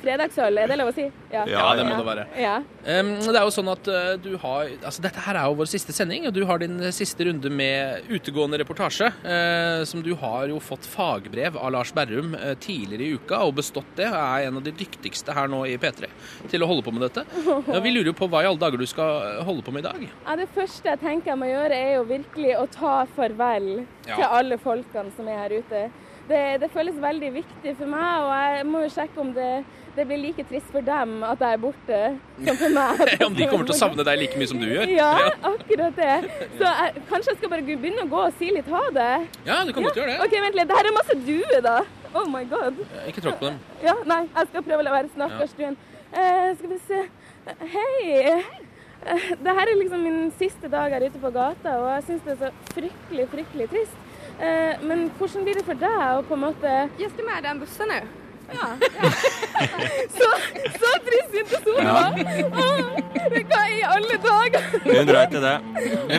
[0.00, 1.06] Fredagsøl, er det lov å si?
[1.32, 1.44] Ja,
[1.76, 2.24] det må det være.
[2.40, 2.54] Ja.
[2.80, 5.68] Um, det er jo sånn at eh, du har altså Dette her er jo vår
[5.68, 9.10] siste sending, og du har din siste runde med utegående reportasje.
[9.26, 13.58] uh, som du har jo fått fagbrev av Lars Berrum eh, tidligere i uka, og
[13.60, 14.08] bestått det.
[14.08, 16.08] Er en av de dyktigste her nå i P3
[16.50, 17.72] til å holde på med dette.
[17.74, 19.88] Ja, vi lurer jo på hva i alle dager du skal holde på med i
[19.88, 20.04] dag.
[20.26, 23.68] Ja, det første jeg tenker jeg må gjøre, er jo virkelig å ta farvel
[24.06, 24.14] Ja.
[24.16, 25.90] til alle folkene som er her ute.
[26.30, 29.64] Det, det føles veldig viktig for meg, og jeg må jo sjekke om det,
[29.96, 31.98] det blir like trist for dem at jeg er borte,
[32.46, 33.00] som for meg.
[33.26, 34.92] Om de kommer til å savne deg like mye som du gjør.
[34.94, 35.08] Ja,
[35.50, 36.14] akkurat det.
[36.54, 39.10] Så jeg, kanskje jeg skal bare begynne å gå og si litt ha det.
[39.48, 40.20] Ja, du kan godt gjøre det.
[40.28, 40.70] OK, vent litt.
[40.70, 41.76] Det her er masse duer, da.
[42.14, 42.78] Oh my god.
[43.10, 43.58] Ikke tråkk på dem.
[43.82, 45.76] Ja, nei, jeg skal prøve å la være snakkars duen.
[46.12, 47.08] Eh, skal vi se.
[47.46, 48.42] Hei.
[49.00, 52.24] Uh, Det her er liksom min siste dag her ute på gata, og jeg syns
[52.26, 54.00] det er så fryktelig, fryktelig trist.
[54.40, 57.60] Uh, men hvordan blir det for deg å på en måte Jag ska med den
[57.62, 57.94] bussen
[58.50, 59.10] nu.
[60.18, 60.28] Så,
[60.80, 61.94] så trist inte sola!
[63.30, 64.62] Hva i alle dager?
[64.84, 65.54] Hun dreit i det.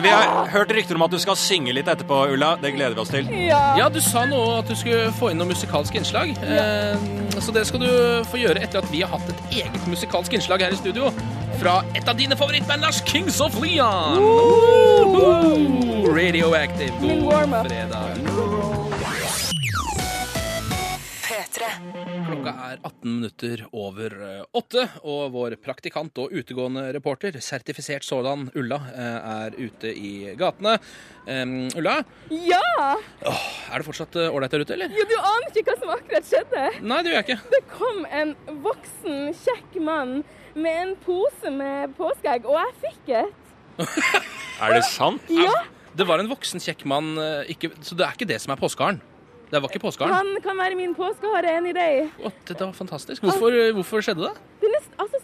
[0.02, 2.54] Vi har hørt rykter om at du skal synge litt etterpå, Ulla.
[2.62, 3.28] Det gleder vi oss til.
[3.48, 3.62] Ja.
[3.78, 6.34] Ja, du sa nå at du skulle få inn noe musikalsk innslag.
[6.46, 6.94] Ja.
[7.42, 7.90] så det skal du
[8.30, 11.10] få gjøre etter at vi har hatt et eget musikalsk innslag her i studio.
[11.60, 14.18] Fra et av dine favorittband, Lars Kings of Leon.
[14.22, 16.06] Woohoo!
[16.12, 16.92] Radioactive.
[17.00, 18.08] God fredag.
[21.22, 22.11] P3.
[22.32, 28.46] Klokka er 18 minutter over eh, åtte, og vår praktikant og utegående reporter, sertifisert sådan,
[28.56, 30.78] Ulla, eh, er ute i gatene.
[31.26, 31.98] Um, Ulla,
[32.32, 32.62] ja!
[33.28, 34.96] Åh, er det fortsatt ålreit der ute, eller?
[34.96, 36.64] Jo, du aner ikke hva som akkurat skjedde.
[36.80, 37.52] Nei, det gjør jeg ikke.
[37.52, 40.16] Det kom en voksen, kjekk mann
[40.56, 43.54] med en pose med påskeegg, og jeg fikk et.
[44.62, 45.28] Er det sant?
[45.32, 45.52] Ja,
[45.92, 47.16] Det var en voksen, kjekk mann,
[47.52, 49.02] ikke, så det er ikke det som er påskeharen?
[49.52, 50.14] Det var ikke påskeharen?
[50.16, 52.06] han kan være min påskehare any day.
[52.24, 53.20] Å, det var fantastisk.
[53.26, 54.32] Hvorfor, eh, hvorfor skjedde det?
[54.62, 55.20] Det er nest, altså,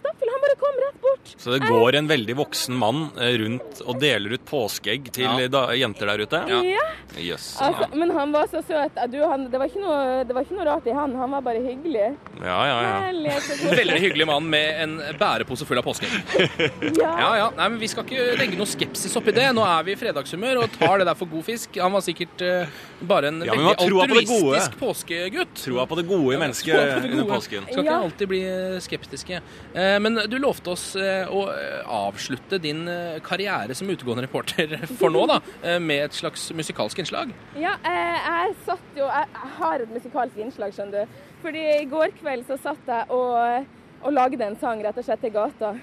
[0.49, 1.35] bare kom rett bort.
[1.37, 5.49] Så det går en veldig voksen mann eh, rundt og deler ut påskeegg til Ja.
[5.53, 6.43] da, jenter der ute?
[6.49, 6.63] Ja.
[6.65, 6.87] Ja.
[7.19, 7.57] Yes.
[7.65, 8.99] Altså, men han var så søt.
[9.11, 11.15] Du, han, det, var ikke noe, det var ikke noe rart i han.
[11.17, 12.09] Han var bare hyggelig.
[12.43, 12.97] Ja, ja, ja.
[13.39, 13.71] Koselig.
[13.81, 16.19] veldig hyggelig mann med en bærepose full av påskeegg.
[16.99, 17.11] Ja.
[17.21, 17.47] Ja, ja.
[17.57, 19.47] Nei, men vi skal ikke legge noe skepsis oppi det.
[19.55, 21.77] Nå er vi i fredagshumør og tar det der for god fisk.
[21.83, 25.55] Han var sikkert uh, bare en Ja, veldig altruistisk påskegutt.
[25.63, 27.67] Troa på det gode i mennesket under påsken.
[27.69, 27.99] Skal ikke Ja.
[28.05, 29.41] alltid bli eh, skeptiske.
[29.75, 34.75] Uh, Men du lovte oss eh, å eh, avslutte din eh, karriere som utegående reporter
[35.01, 35.39] for nå, da,
[35.83, 37.33] med et slags musikalsk innslag.
[37.59, 41.21] Ja, jeg satt jo Jeg, har et musikalsk innslag, skjønner du.
[41.43, 43.69] Fordi i går kveld så satt jeg og,
[44.03, 45.77] og lagde en sang rett og slett til gata.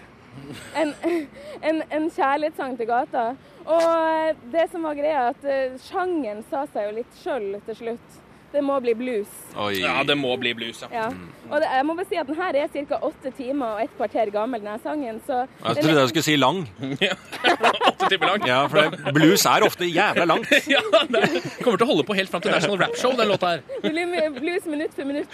[0.75, 0.91] En,
[1.69, 3.29] en, en kjærlighetssang til gata.
[3.65, 8.21] Og det som var greia, at sjangen sa seg jo litt sjøl til slutt.
[8.55, 9.31] Det må bli blues.
[9.59, 9.81] Oi.
[9.81, 10.87] Ja, det må bli blues, ja.
[10.93, 11.07] Ja.
[11.49, 12.99] Og det, jeg må bare si at den her er ca.
[13.03, 15.17] åtte timer og et kvarter gammel, denne sangen.
[15.27, 16.61] Så Jeg trodde jeg skulle si lang.
[17.89, 18.47] Åtte timer lang.
[18.47, 20.47] Ja, for det, blues er ofte jævla langt.
[20.71, 20.79] Ja,
[21.11, 21.25] det
[21.59, 23.65] kommer til å holde på helt fram til National Rap Show, den låta her.
[23.83, 25.27] det blir blues minutt for minutt.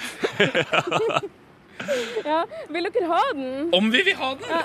[2.32, 2.42] ja.
[2.74, 3.70] Vil dere ha den?
[3.78, 4.50] Om vi vil ha den!
[4.50, 4.64] Ja.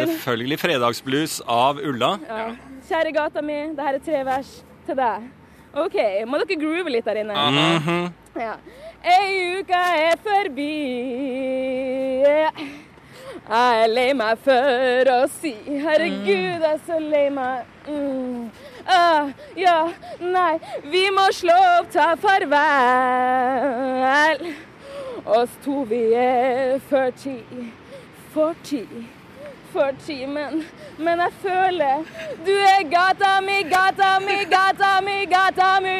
[0.00, 2.14] Selvfølgelig fredagsblues av Ulla.
[2.28, 2.48] ja.
[2.88, 4.50] Kjære gata mi, det her er tre vers
[4.88, 5.28] til deg.
[5.74, 7.34] OK, må dere groove litt der inne?
[7.34, 8.12] Mhm.
[8.38, 8.54] Ja.
[9.04, 10.74] Ei uke er forbi.
[13.48, 17.64] Jeg er lei meg for å si Herregud, jeg er så lei meg.
[17.88, 18.50] Mm.
[18.88, 20.58] Ah, ja, nei,
[20.90, 22.58] vi må slå opp, ta farvel.
[25.26, 27.68] Oss to, vi er for tid,
[29.72, 30.64] for timen.
[30.98, 32.04] Men, jeg føler
[32.46, 35.98] du er gata mi, gata mi, gata mi, gata mi.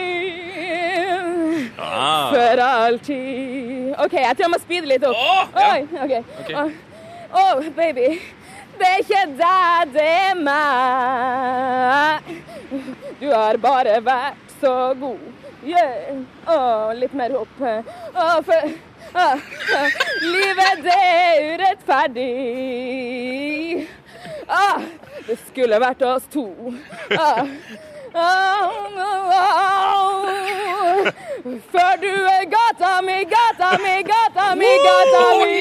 [1.78, 2.30] Ah.
[2.32, 3.94] For alltid.
[3.98, 5.16] OK, jeg tror jeg må speede litt opp.
[5.16, 5.70] Å, ja.
[6.04, 6.12] OK.
[6.42, 6.58] okay.
[6.58, 6.70] Oh,
[7.44, 8.18] oh, baby.
[8.78, 12.28] Det er ikke deg, det er meg.
[13.18, 15.24] Du har bare vært så god.
[15.66, 16.20] Yeah.
[16.46, 17.56] Oh, litt mer opp.
[17.58, 18.70] Oh, for
[20.32, 22.28] Livet, det er urettferdig.
[24.48, 24.80] Ah,
[25.26, 26.46] det skulle vært oss to.
[27.16, 27.46] Ah.
[28.14, 30.28] Ah, ah, ah.
[31.72, 35.56] Før du er gata mi, gata mi, gata mi, gata mi.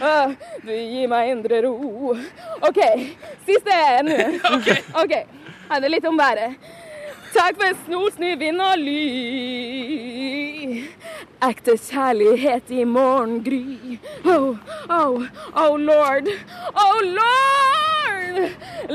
[0.00, 0.32] Ah,
[0.64, 1.74] du gir meg indre ro.
[2.64, 2.80] OK,
[3.46, 3.76] siste
[4.08, 4.18] nå.
[5.02, 5.14] OK.
[5.14, 6.56] Det handler litt om været.
[7.34, 9.00] Takk for snorsny vind og ly.
[11.42, 13.98] Ekte kjærlighet i morgengry.
[14.24, 14.54] Oh,
[14.88, 15.26] oh,
[15.62, 16.30] oh lord,
[16.84, 18.38] oh lord.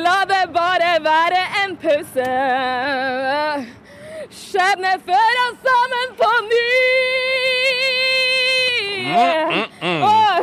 [0.05, 2.29] La det bare være en pause.
[4.39, 6.65] Skjebne fører oss sammen på ny.
[10.07, 10.41] Oh,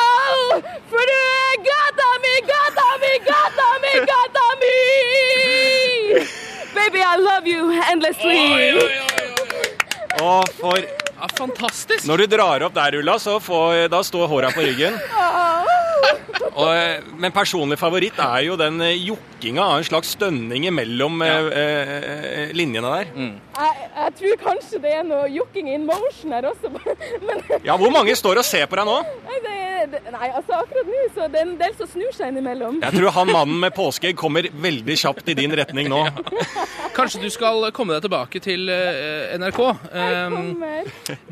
[0.00, 0.50] oh,
[0.90, 4.76] for du er gata mi, gata mi, gata mi, gata mi!
[6.78, 8.38] Baby, I love you endlessly.
[8.38, 10.22] Oi, oi, oi, oi.
[10.22, 12.04] Og for Ja, fantastisk.
[12.06, 14.94] Når du drar opp der, Ulla, så får, da står håra på ryggen.
[16.58, 21.20] Og, eh, men personlig favoritt er jo den eh, jokkinga av en slags stønning mellom
[21.22, 23.12] eh, linjene der.
[23.58, 26.70] Jeg, jeg tror kanskje det er noe jokking in motion her også.
[27.28, 28.96] Men Ja, Hvor mange står og ser på deg nå?
[29.28, 29.56] nei, det,
[29.92, 32.80] det, nei, altså akkurat nå så det er en del som snur seg innimellom.
[32.82, 36.00] Jeg tror han mannen med påskeegg kommer veldig kjapt i din retning nå.
[36.98, 39.62] Kanskje du skal komme deg tilbake til eh, NRK.
[39.94, 40.62] Jeg Um,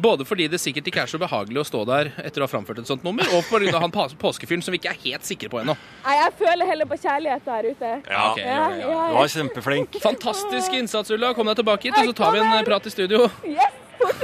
[0.00, 2.78] både fordi det sikkert ikke er så behagelig å stå der etter å ha framført
[2.82, 3.80] et sånt nummer, og pga.
[3.82, 4.14] han pas-
[4.56, 5.76] påskefyren som vi ikke er helt sikre på ennå.
[6.04, 7.90] Nei, jeg føler heller på kjærlighet der ute.
[8.08, 9.98] Ja, okay, Ja, ja, Du var kjempeflink.
[10.08, 11.34] Fantastisk innsats, Ulla.
[11.34, 13.28] Kom deg tilbake hit, og så tar vi en prat i studio.
[13.44, 13.80] Yes,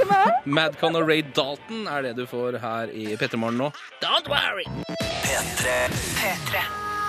[0.09, 0.45] meg!
[0.45, 3.73] Madcon og Ray Dalton er det du får her i P3 Morgen nå.
[4.03, 4.65] Don't worry!
[5.23, 5.75] P3.
[6.19, 6.63] P3.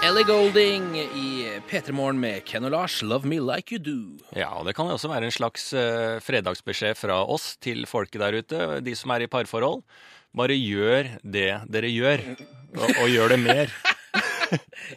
[0.04, 1.28] Ellie Golding i
[1.70, 4.00] P3 Morgen med Ken og Lars, Love Me Like You Do.
[4.36, 8.20] Ja, og det kan jo også være en slags uh, fredagsbeskjed fra oss til folket
[8.20, 9.80] der ute, de som er i parforhold.
[10.34, 12.24] Bare gjør det dere gjør,
[12.74, 13.74] og, og gjør det mer.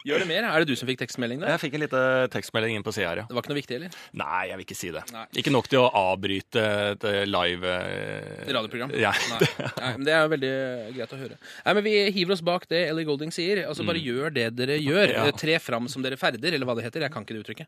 [0.08, 0.48] Gjør det mer.
[0.48, 1.54] Er det du som fikk tekstmelding der?
[1.56, 3.26] Jeg fikk en liten tekstmelding inn på sida her, ja.
[3.30, 3.98] Det var ikke noe viktig, eller?
[4.22, 5.04] Nei, jeg vil ikke si det.
[5.14, 5.26] Nei.
[5.42, 8.94] Ikke nok til å avbryte et eh, live eh, Radioprogram?
[8.98, 9.12] Ja.
[9.32, 9.40] Nei.
[9.82, 10.54] Nei, men Det er jo veldig
[10.98, 11.40] greit å høre.
[11.66, 13.64] Nei, men Vi hiver oss bak det Ellie Golding sier.
[13.68, 15.08] Altså Bare gjør det dere gjør.
[15.12, 15.16] Mm.
[15.18, 15.26] Ja.
[15.32, 17.06] Eh, Tre fram som dere ferder, eller hva det heter.
[17.08, 17.68] Jeg kan ikke det uttrykket.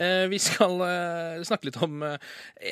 [0.00, 2.16] Eh, vi skal eh, snakke litt om eh,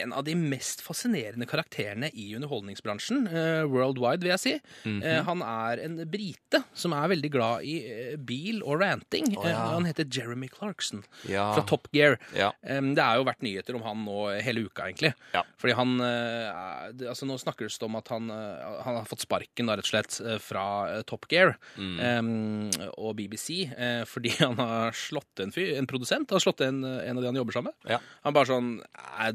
[0.02, 3.26] en av de mest fascinerende karakterene i underholdningsbransjen.
[3.28, 4.54] eh, worldwide, vil jeg si.
[4.84, 5.22] Mm -hmm.
[5.28, 8.16] han er en brite som er veldig glad i eh,
[8.58, 9.30] bil og ranting.
[9.38, 9.50] Oh, ja.
[9.54, 11.54] Eh, han heter Jeremy Clarkson Ja.
[11.54, 12.18] fra Top Gear.
[12.34, 12.52] Ja.
[12.62, 15.14] Det har jo vært nyheter om han nå hele uka, egentlig.
[15.58, 19.20] Fordi han eh, det, altså Nå snakkes det om at han, eh, han har fått
[19.24, 22.70] sparken da, rett og slett fra Top Gear Mm.
[22.98, 23.68] og BBC
[24.12, 26.30] fordi han har slått en fyr, en produsent.
[26.30, 28.00] Har slått en, en av de han jobber sammen med.
[28.24, 28.70] Han bare sånn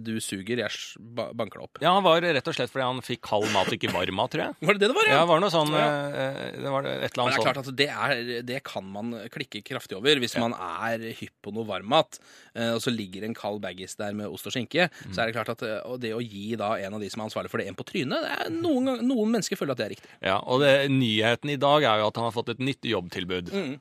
[0.04, 0.64] du suger.
[0.64, 1.00] Jeg
[1.38, 1.82] banker deg opp.
[1.84, 4.48] ja, han var rett og slett fordi han fikk kald mat ikke varm mat, tror
[4.48, 4.58] jeg.
[4.64, 5.22] Var det det det var, Ja, ja?
[5.24, 8.24] det var noe sånn Det var et eller Men det er klart at det, er,
[8.46, 12.20] det kan man klikke kraftig over hvis man er hypp på noe varmmat,
[12.56, 14.90] eh, og så ligger en kald baggis der med ost og skinke.
[15.12, 17.22] Så er det klart at eh, og det å gi da en av de som
[17.24, 19.86] er ansvarlig for det, en på trynet det er noen, noen mennesker føler at det
[19.90, 20.12] er riktig.
[20.24, 23.52] Ja, og det, nyheten i dag er jo at han har fått et nytt jobbtilbud.
[23.54, 23.74] Mm.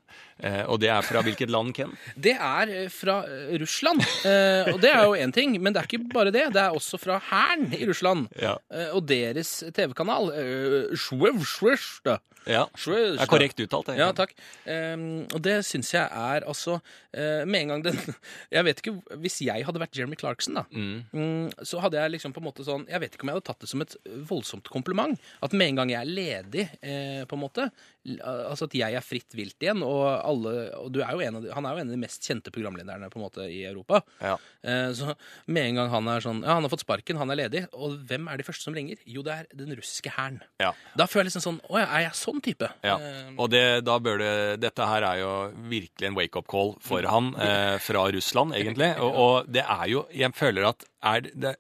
[0.43, 1.93] Eh, og det er fra hvilket land, Ken?
[2.28, 3.20] Det er eh, fra
[3.62, 5.55] Russland, eh, og det er jo én ting.
[5.62, 6.49] Men det er ikke bare det.
[6.55, 8.26] Det er også fra hæren i Russland.
[8.41, 8.57] Ja.
[8.72, 10.33] eh, Og deres TV-kanal.
[10.35, 12.18] eh, Shwevshweshta.
[12.51, 13.93] Ja, det er korrekt uttalt.
[13.93, 14.03] Egentlig.
[14.03, 14.33] Ja, takk.
[14.66, 16.79] Um, og det syns jeg er altså
[17.15, 17.99] eh, Med en gang den
[18.57, 21.05] Jeg vet ikke Hvis jeg hadde vært Jeremy Clarkson, da, Mm.
[21.13, 23.49] mm, så hadde jeg liksom på en måte sånn Jeg vet ikke om jeg hadde
[23.51, 23.97] tatt det som et
[24.29, 25.19] voldsomt kompliment.
[25.43, 27.69] At med en gang jeg er ledig, eh, på en måte
[28.03, 31.45] Altså at jeg er fritt vilt igjen, og alle Og du er jo en av
[31.45, 34.01] de, han er jo en av de mest kjente programlederne på en måte i Europa.
[34.19, 34.35] Ja.
[34.67, 35.15] Eh, så
[35.47, 37.65] med en gang han er sånn Ja, han har fått sparken, han er ledig.
[37.73, 38.99] Og hvem er de første som ringer?
[39.07, 40.41] Jo, det er den russiske hæren.
[40.63, 40.73] Ja.
[40.99, 42.73] Da føler jeg liksom sånn Å ja, er jeg sånn type?
[42.83, 45.31] Ja, Eh, og det, da bør det, dette her er jo
[45.71, 48.93] virkelig en wake-up call for han eh, fra Russland, egentlig.
[49.03, 51.55] Og, og det er jo Jeg føler at er det, det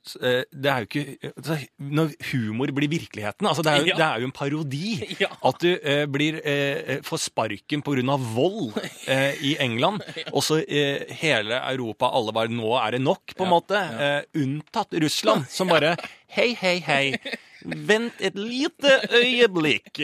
[0.00, 3.96] det er jo ikke altså, Når humor blir virkeligheten altså det, er jo, Ja.
[3.98, 4.86] det er jo en parodi.
[5.20, 5.28] Ja.
[5.44, 8.16] At du eh, blir eh, får sparken pga.
[8.16, 8.72] vold
[9.06, 10.00] eh, i England.
[10.32, 13.76] Og så eh, hele Europa, alle bare Nå er det nok, på en måte.
[13.76, 15.96] Eh, unntatt Russland, som bare
[16.32, 17.04] Hei, hei, hei.
[17.64, 20.00] Vent et lite øyeblikk.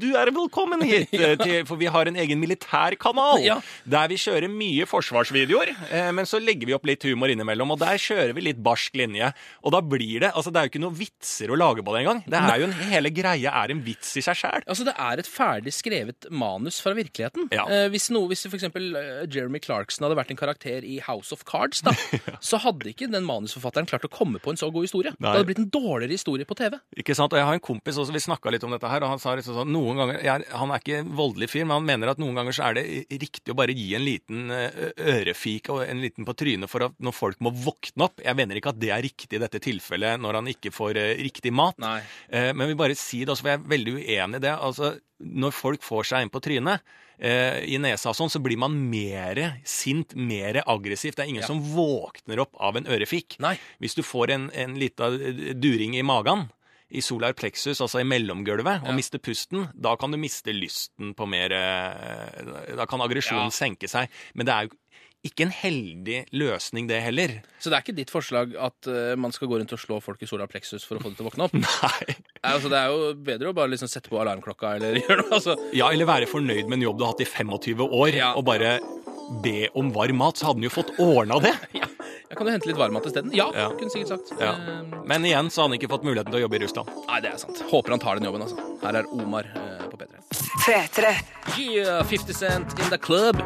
[0.00, 1.10] Du er velkommen hit,
[1.44, 3.42] til, for vi har en egen militærkanal.
[3.44, 3.58] Ja.
[3.84, 7.74] Der vi kjører mye forsvarsvideoer, eh, men så legger vi opp litt humor innimellom.
[7.74, 9.32] Og der kjører vi litt barsk linje.
[9.64, 12.02] Og da blir det Altså, det er jo ikke noe vitser å lage på det
[12.02, 12.22] engang.
[12.28, 14.64] Det er jo en, hele greia er en vits i seg sjæl.
[14.66, 17.48] Altså, Det er et ferdig skrevet manus fra virkeligheten.
[17.54, 17.64] Ja.
[17.72, 21.32] Eh, hvis noe, hvis for eksempel eh, Jeremy Clarkson hadde vært en karakter i House
[21.32, 21.94] of Cards, da,
[22.50, 25.14] så hadde ikke den manusforfatteren klart å komme på en så god historie.
[25.16, 25.30] Nei.
[25.30, 26.78] Det hadde blitt en dårligere historie på TV.
[26.96, 27.32] Ikke sant?
[27.34, 29.32] Og jeg har en kompis også, vi snakka litt om dette her, og han sa
[29.36, 32.20] liksom sånn noen ganger, jeg, Han er ikke en voldelig fyr, men han mener at
[32.22, 32.84] noen ganger så er det
[33.20, 36.94] riktig å bare gi en liten eh, ørefik og en liten på trynet for at
[37.02, 38.22] når folk må våkne opp.
[38.24, 41.14] Jeg mener ikke at det er riktig i dette tilfellet når han ikke får eh,
[41.26, 41.76] riktig mat.
[41.82, 41.98] Nei.
[42.30, 44.54] Eh, men vi bare si det, også, for jeg er veldig uenig i det.
[44.54, 44.94] Altså,
[45.26, 46.82] når folk får seg en på trynet
[47.18, 51.16] eh, i nesa og sånn, så blir man mer sint, mer aggressiv.
[51.18, 51.50] Det er ingen Ja.
[51.50, 53.38] som våkner opp av en ørefik.
[53.42, 53.56] Nei.
[53.82, 55.10] Hvis du får en, en lita
[55.56, 56.46] during i magen,
[56.90, 58.94] i solar plexus, altså i mellomgulvet, og Ja.
[58.94, 63.54] mister pusten, da kan du miste lysten på mer eh, Da kan aggresjonen Ja.
[63.54, 64.08] senke seg.
[64.34, 64.76] Men det er jo
[65.26, 67.42] ikke en heldig løsning, det heller.
[67.58, 70.22] Så det er ikke ditt forslag at uh, man skal gå rundt og slå folk
[70.22, 71.52] i solar plexus for å få dem til å våkne opp?
[71.66, 72.14] Nei.
[72.46, 75.32] Altså, det er jo bedre å bare liksom sette på alarmklokka eller gjøre noe.
[75.40, 75.56] Altså.
[75.74, 78.34] Ja, eller være fornøyd med en jobb du har hatt i 25 år, Ja.
[78.38, 78.76] og bare
[79.42, 81.56] be om varm mat, så hadde du jo fått ordna det.
[81.82, 81.88] Ja.
[82.28, 83.30] Jeg kan jo hente litt varmmat isteden.
[83.36, 83.68] Ja, Ja.
[83.78, 84.32] kunne sikkert sagt.
[84.40, 84.52] Ja.
[84.52, 86.88] Eh, Men igjen så har han ikke fått muligheten til å jobbe i Russland.
[87.06, 87.62] nei, det er sant.
[87.70, 88.56] Håper han tar den jobben, altså.
[88.82, 90.18] Her er Omar eh, på P3.
[90.66, 91.14] 3-3.
[91.58, 93.36] Yeah, 50 Cent in the club.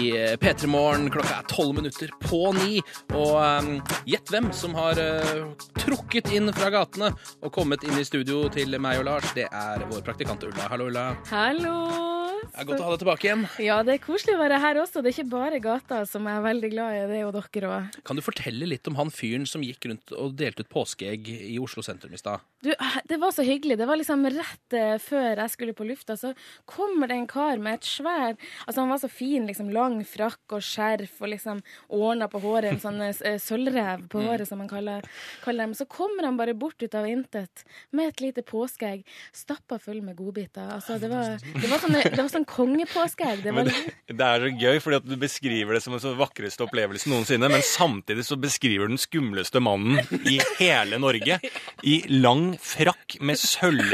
[0.00, 2.80] I eh, P3 Morgen klokka er tolv minutter på ni.
[3.14, 8.04] Og um, gjett hvem som har uh, trukket inn fra gatene og kommet inn i
[8.04, 9.32] studio til meg og Lars.
[9.34, 10.68] Det er vår praktikant Ulla.
[10.70, 11.16] Hallo, Ulla.
[11.30, 12.21] Hallo!
[12.42, 13.44] Det er godt å ha deg tilbake igjen.
[13.62, 15.02] Ja, det er koselig å være her også.
[15.02, 17.70] Det er ikke bare gata som jeg er veldig glad i, det er jo dere
[17.70, 17.98] òg.
[18.08, 21.56] Kan du fortelle litt om han fyren som gikk rundt og delte ut påskeegg i
[21.62, 22.42] Oslo sentrum i stad?
[22.62, 22.70] Du,
[23.08, 23.78] det var så hyggelig.
[23.80, 26.32] Det var liksom rett eh, før jeg skulle på lufta, så
[26.68, 28.36] kommer det en kar med et svær
[28.66, 31.62] Altså, han var så fin, liksom lang frakk og skjerf og liksom
[31.92, 35.06] ordna på håret, en sånn eh, sølvrev på håret, som man kaller,
[35.44, 35.74] kaller dem.
[35.78, 39.02] Så kommer han bare bort ut av intet med et lite påskeegg
[39.36, 40.70] stappa full med godbiter.
[40.76, 43.42] Altså, det var, det var sånn, det var sånn kongepåskeegg.
[43.44, 43.74] Det var det,
[44.12, 47.48] det er så gøy, fordi at du beskriver det som den så vakreste opplevelsen noensinne,
[47.52, 51.38] men samtidig så beskriver du den skumleste mannen i hele Norge
[51.86, 53.92] i lang frakk med sølv,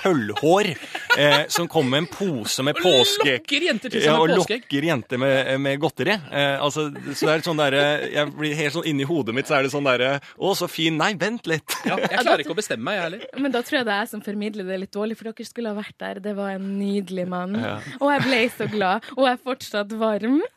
[0.00, 0.70] sølvhår,
[1.18, 3.40] eh, som kommer med en pose med påskeegg.
[3.44, 4.64] Lokker jenter til Ja, seg og med påskeegg.
[4.66, 6.16] lokker jenter med, med godteri.
[6.30, 9.58] Eh, altså, så det er sånn derre Jeg blir helt sånn inni hodet mitt så
[9.58, 10.96] er det sånn derre Å, så fin.
[11.00, 11.74] Nei, vent litt.
[11.88, 13.24] Ja, jeg klarer ikke å bestemme meg, jeg heller.
[13.40, 15.72] Men da tror jeg det er jeg som formidler det litt dårlig, for dere skulle
[15.72, 16.20] ha vært der.
[16.24, 17.56] Det var en nydelig mann.
[18.00, 19.08] Og jeg ble så glad.
[19.16, 20.40] Og jeg er fortsatt varm.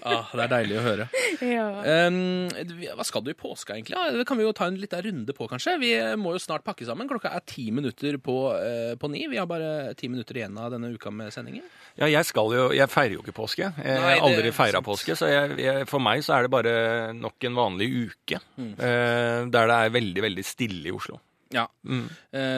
[0.00, 1.04] Ah, det er deilig å høre.
[1.44, 1.64] Ja.
[2.08, 2.48] Um,
[2.96, 3.98] hva skal du i påska, egentlig?
[4.16, 5.74] Det kan vi jo ta en liten runde på, kanskje.
[5.82, 7.08] Vi må jo snart pakke sammen.
[7.10, 9.26] Klokka er ti minutter på, uh, på ni.
[9.30, 11.66] Vi har bare ti minutter igjen av denne uka med sendingen.
[12.00, 13.70] Ja, jeg skal jo Jeg feirer jo ikke påske.
[13.76, 16.74] Jeg har aldri feira påske, så jeg, jeg, for meg så er det bare
[17.16, 18.40] nok en vanlig uke.
[18.60, 21.20] eh, der det er veldig, veldig stille i Oslo.
[21.50, 21.64] Ja.
[21.82, 22.04] Mm.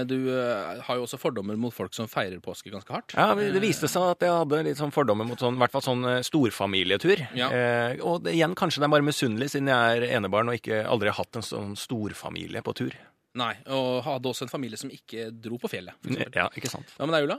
[0.08, 3.14] Du eh, har jo også fordommer mot folk som feirer påske ganske hardt.
[3.16, 5.72] Ja, men Det viste seg at jeg hadde litt sånn fordommer mot sånn, i hvert
[5.72, 7.24] fall sånn eh, storfamilietur.
[7.38, 7.48] Ja.
[7.48, 10.82] Eh, og det, igjen, kanskje det er bare misunnelig, siden jeg er enebarn og ikke
[10.84, 12.98] aldri har hatt en sånn storfamilie på tur.
[13.38, 15.96] Nei, Og hadde også en familie som ikke dro på fjellet.
[16.04, 16.34] For.
[16.36, 16.90] Ja, ikke sant?
[16.98, 17.38] Hva med deg, Ulla?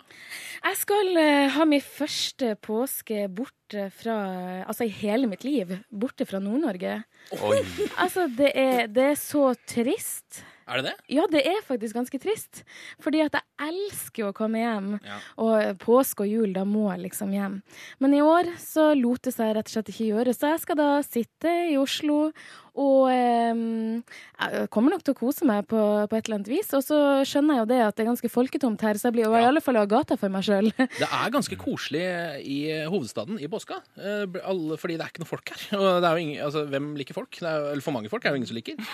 [0.63, 4.15] Jeg skal eh, ha min første påske borte fra
[4.65, 5.75] Altså i hele mitt liv.
[5.93, 6.95] Borte fra Nord-Norge.
[7.37, 7.61] Oi.
[8.01, 10.41] Altså, det er, det er så trist.
[10.67, 10.95] Er det det?
[11.15, 12.63] Ja, det er faktisk ganske trist.
[13.03, 14.89] Fordi at jeg elsker å komme hjem.
[15.03, 15.19] Ja.
[15.43, 17.59] Og påske og jul, da må jeg liksom hjem.
[18.03, 20.79] Men i år så lot det seg rett og slett ikke gjøre, så jeg skal
[20.79, 22.19] da sitte i Oslo
[22.73, 23.99] og ehm,
[24.33, 25.77] jeg kommer nok til å kose meg på,
[26.09, 26.71] på et eller annet vis.
[26.73, 26.97] Og så
[27.27, 29.43] skjønner jeg jo det at det er ganske folketomt her, så jeg blir ja.
[29.43, 30.71] i alle fall av gata for meg sjøl.
[31.03, 32.01] Det er ganske koselig
[32.49, 32.57] i
[32.89, 34.25] hovedstaden i påska, eh,
[34.79, 35.65] fordi det er ikke noe folk her.
[35.79, 37.37] Og det er jo ingen, altså, hvem liker folk?
[37.37, 38.81] Det er, eller for mange folk er det jo ingen som liker.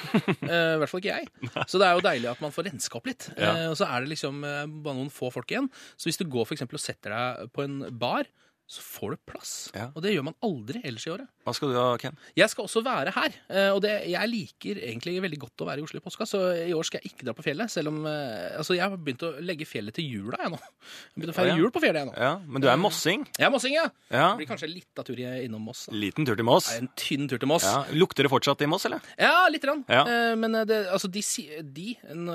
[0.49, 1.49] Eh, I hvert fall ikke jeg.
[1.69, 3.27] Så det er jo deilig at man får renska opp litt.
[3.35, 3.51] Ja.
[3.51, 5.67] Eh, Og så er det liksom bare noen få folk igjen.
[5.99, 8.27] Så hvis du går for eksempel og setter deg på en bar,
[8.69, 9.53] så får du plass.
[9.73, 9.87] Ja.
[9.97, 11.29] Og det gjør man aldri ellers i året.
[11.47, 12.17] Hva skal du ha, Ken?
[12.37, 15.81] Jeg skal også være her, eh, og det, jeg liker egentlig veldig godt å være
[15.81, 18.01] i Oslo i påska, så i år skal jeg ikke dra på fjellet, selv om
[18.09, 20.59] eh, Altså, jeg har begynt å legge fjellet til jula, jeg nå.
[20.59, 21.63] Jeg begynt å feire ja, ja.
[21.63, 22.15] jul på fjellet, jeg nå.
[22.19, 23.23] Ja, Men du er mossing?
[23.37, 23.85] Jeg er mossing, ja.
[24.11, 24.25] Ja.
[24.33, 25.85] Det blir kanskje litt av tur innom Moss.
[25.87, 25.95] Da.
[26.01, 26.69] Liten tur til Moss?
[26.75, 27.67] En tynn tur til Moss.
[27.67, 27.85] Ja.
[27.95, 29.03] Lukter det fortsatt i Moss, eller?
[29.19, 29.85] Ja, lite grann.
[29.87, 30.03] Ja.
[30.03, 31.23] Eh, Men det, altså, de,
[31.63, 32.29] de en,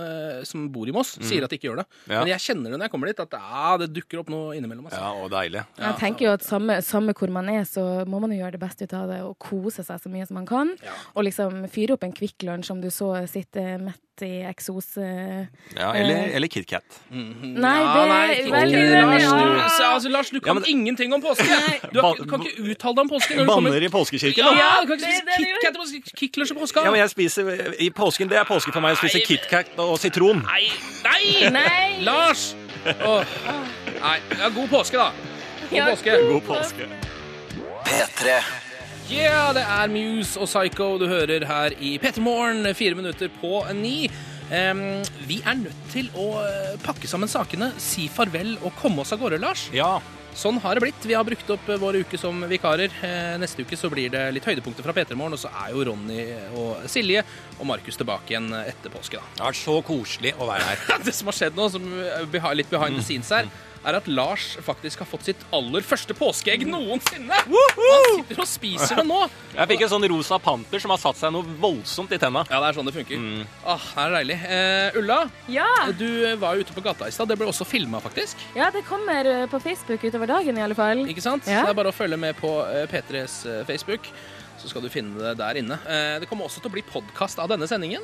[0.49, 1.87] som bor i Moss, sier at de ikke gjør det.
[1.93, 2.15] Mm.
[2.15, 2.25] Ja.
[2.25, 4.89] Men jeg kjenner det når jeg kommer dit, at ah, det dukker opp noe innimellom.
[4.89, 5.03] Altså.
[5.03, 5.65] Ja, og deilig.
[5.81, 8.63] Jeg tenker jo at samme, samme hvor man er, så må man jo gjøre det
[8.63, 10.73] beste ut av det og kose seg så mye som man kan.
[11.15, 14.93] Og liksom fyre opp en Kvikk Lunsj om du så sitter mett i eksos...
[15.03, 16.85] eh, Ja, eller, eller KitKat.
[17.11, 19.89] Nei, Ja, det nei, er veldig Lars, du, Ja.
[19.91, 21.45] altså, Lars, du kan men- ingenting om påske!
[21.93, 23.47] Du har, kan ikke uttale deg om påske.
[23.49, 26.85] Banner i påskekirken, Ja, du kan ikke det- spise KitKat og Kicklunsj i påska.
[26.87, 29.99] Ja, men jeg spiser I påsken, det er påske for meg å spise KitKat og
[29.99, 30.45] sitron.
[30.47, 30.69] Nei,
[31.03, 31.51] nei!
[31.51, 32.05] Nei!
[32.07, 32.53] Lars!
[33.03, 33.25] Oh.
[33.99, 35.11] Nei, ja, god påske, da.
[35.71, 36.21] God Ja, påske.
[36.31, 36.87] God påske.
[37.85, 38.64] P3.
[39.13, 43.61] Yeah, det er Muse og Psycho du hører her i P3 Morgen, fire minutter på
[43.77, 44.09] ni.
[44.49, 49.13] Um, vi er nødt til å eh, pakke sammen sakene, si farvel og komme oss
[49.15, 49.67] av gårde, Lars.
[49.77, 49.97] Ja.
[50.35, 51.05] Sånn har det blitt.
[51.07, 52.93] Vi har brukt opp vår uke som vikarer.
[53.07, 55.85] Eh, Neste uke så blir det litt høydepunkter fra P3 Morgen, og så er jo
[55.91, 56.25] Ronny
[56.61, 57.23] og Silje
[57.61, 59.31] og Markus tilbake igjen etter påske, da.
[59.37, 60.85] Det har vært så koselig å være her.
[61.07, 61.87] Det som har skjedd nå, som
[62.33, 63.49] beha- litt behind the scenes her,
[63.85, 67.37] er at Lars faktisk har fått sitt aller første påskeegg noensinne!
[67.45, 69.21] Han sitter og spiser det nå.
[69.55, 72.43] Jeg fikk en sånn rosa panter som har satt seg noe voldsomt i tenna.
[72.51, 73.23] Ja, det er sånn det funker.
[73.65, 74.39] Ah, det er det deilig.
[74.45, 75.19] Uh, Ulla,
[75.53, 75.69] Ja.
[75.99, 76.09] du
[76.41, 77.29] var jo ute på gata i stad.
[77.31, 78.41] Det ble også filma, faktisk.
[78.57, 81.05] ja, det kommer eh, på Facebook utover dagen i alle fall.
[81.11, 81.47] Ikke sant?
[81.51, 81.63] Ja.
[81.65, 84.09] Det er bare å følge med på eh, P3s eh, Facebook.
[84.65, 85.77] Så skal du finne det der inne.
[85.85, 88.01] Eh, Det kommer også til å bli podkast av denne sendingen.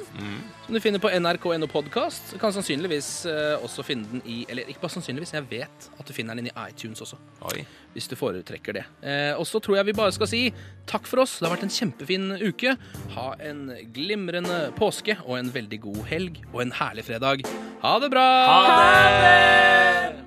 [0.67, 2.35] Som du finner på nrk.no podkast.
[2.35, 6.05] Du kan sannsynligvis eh, også finne den i Eller ikke bare sannsynligvis, jeg vet at
[6.05, 7.17] du finner den i iTunes også.
[7.49, 7.65] Oi.
[7.95, 8.85] Hvis du foretrekker det.
[9.01, 10.43] Eh, og så tror jeg vi bare skal si
[10.91, 11.39] takk for oss.
[11.41, 12.77] Det har vært en kjempefin uke.
[13.17, 13.65] Ha en
[13.97, 17.47] glimrende påske og en veldig god helg og en herlig fredag.
[17.81, 18.29] Ha det bra!
[18.53, 18.61] Ha
[19.25, 20.27] det!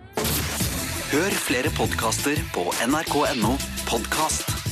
[1.13, 3.53] Hør flere podkaster på nrk.no
[3.85, 4.62] podkast.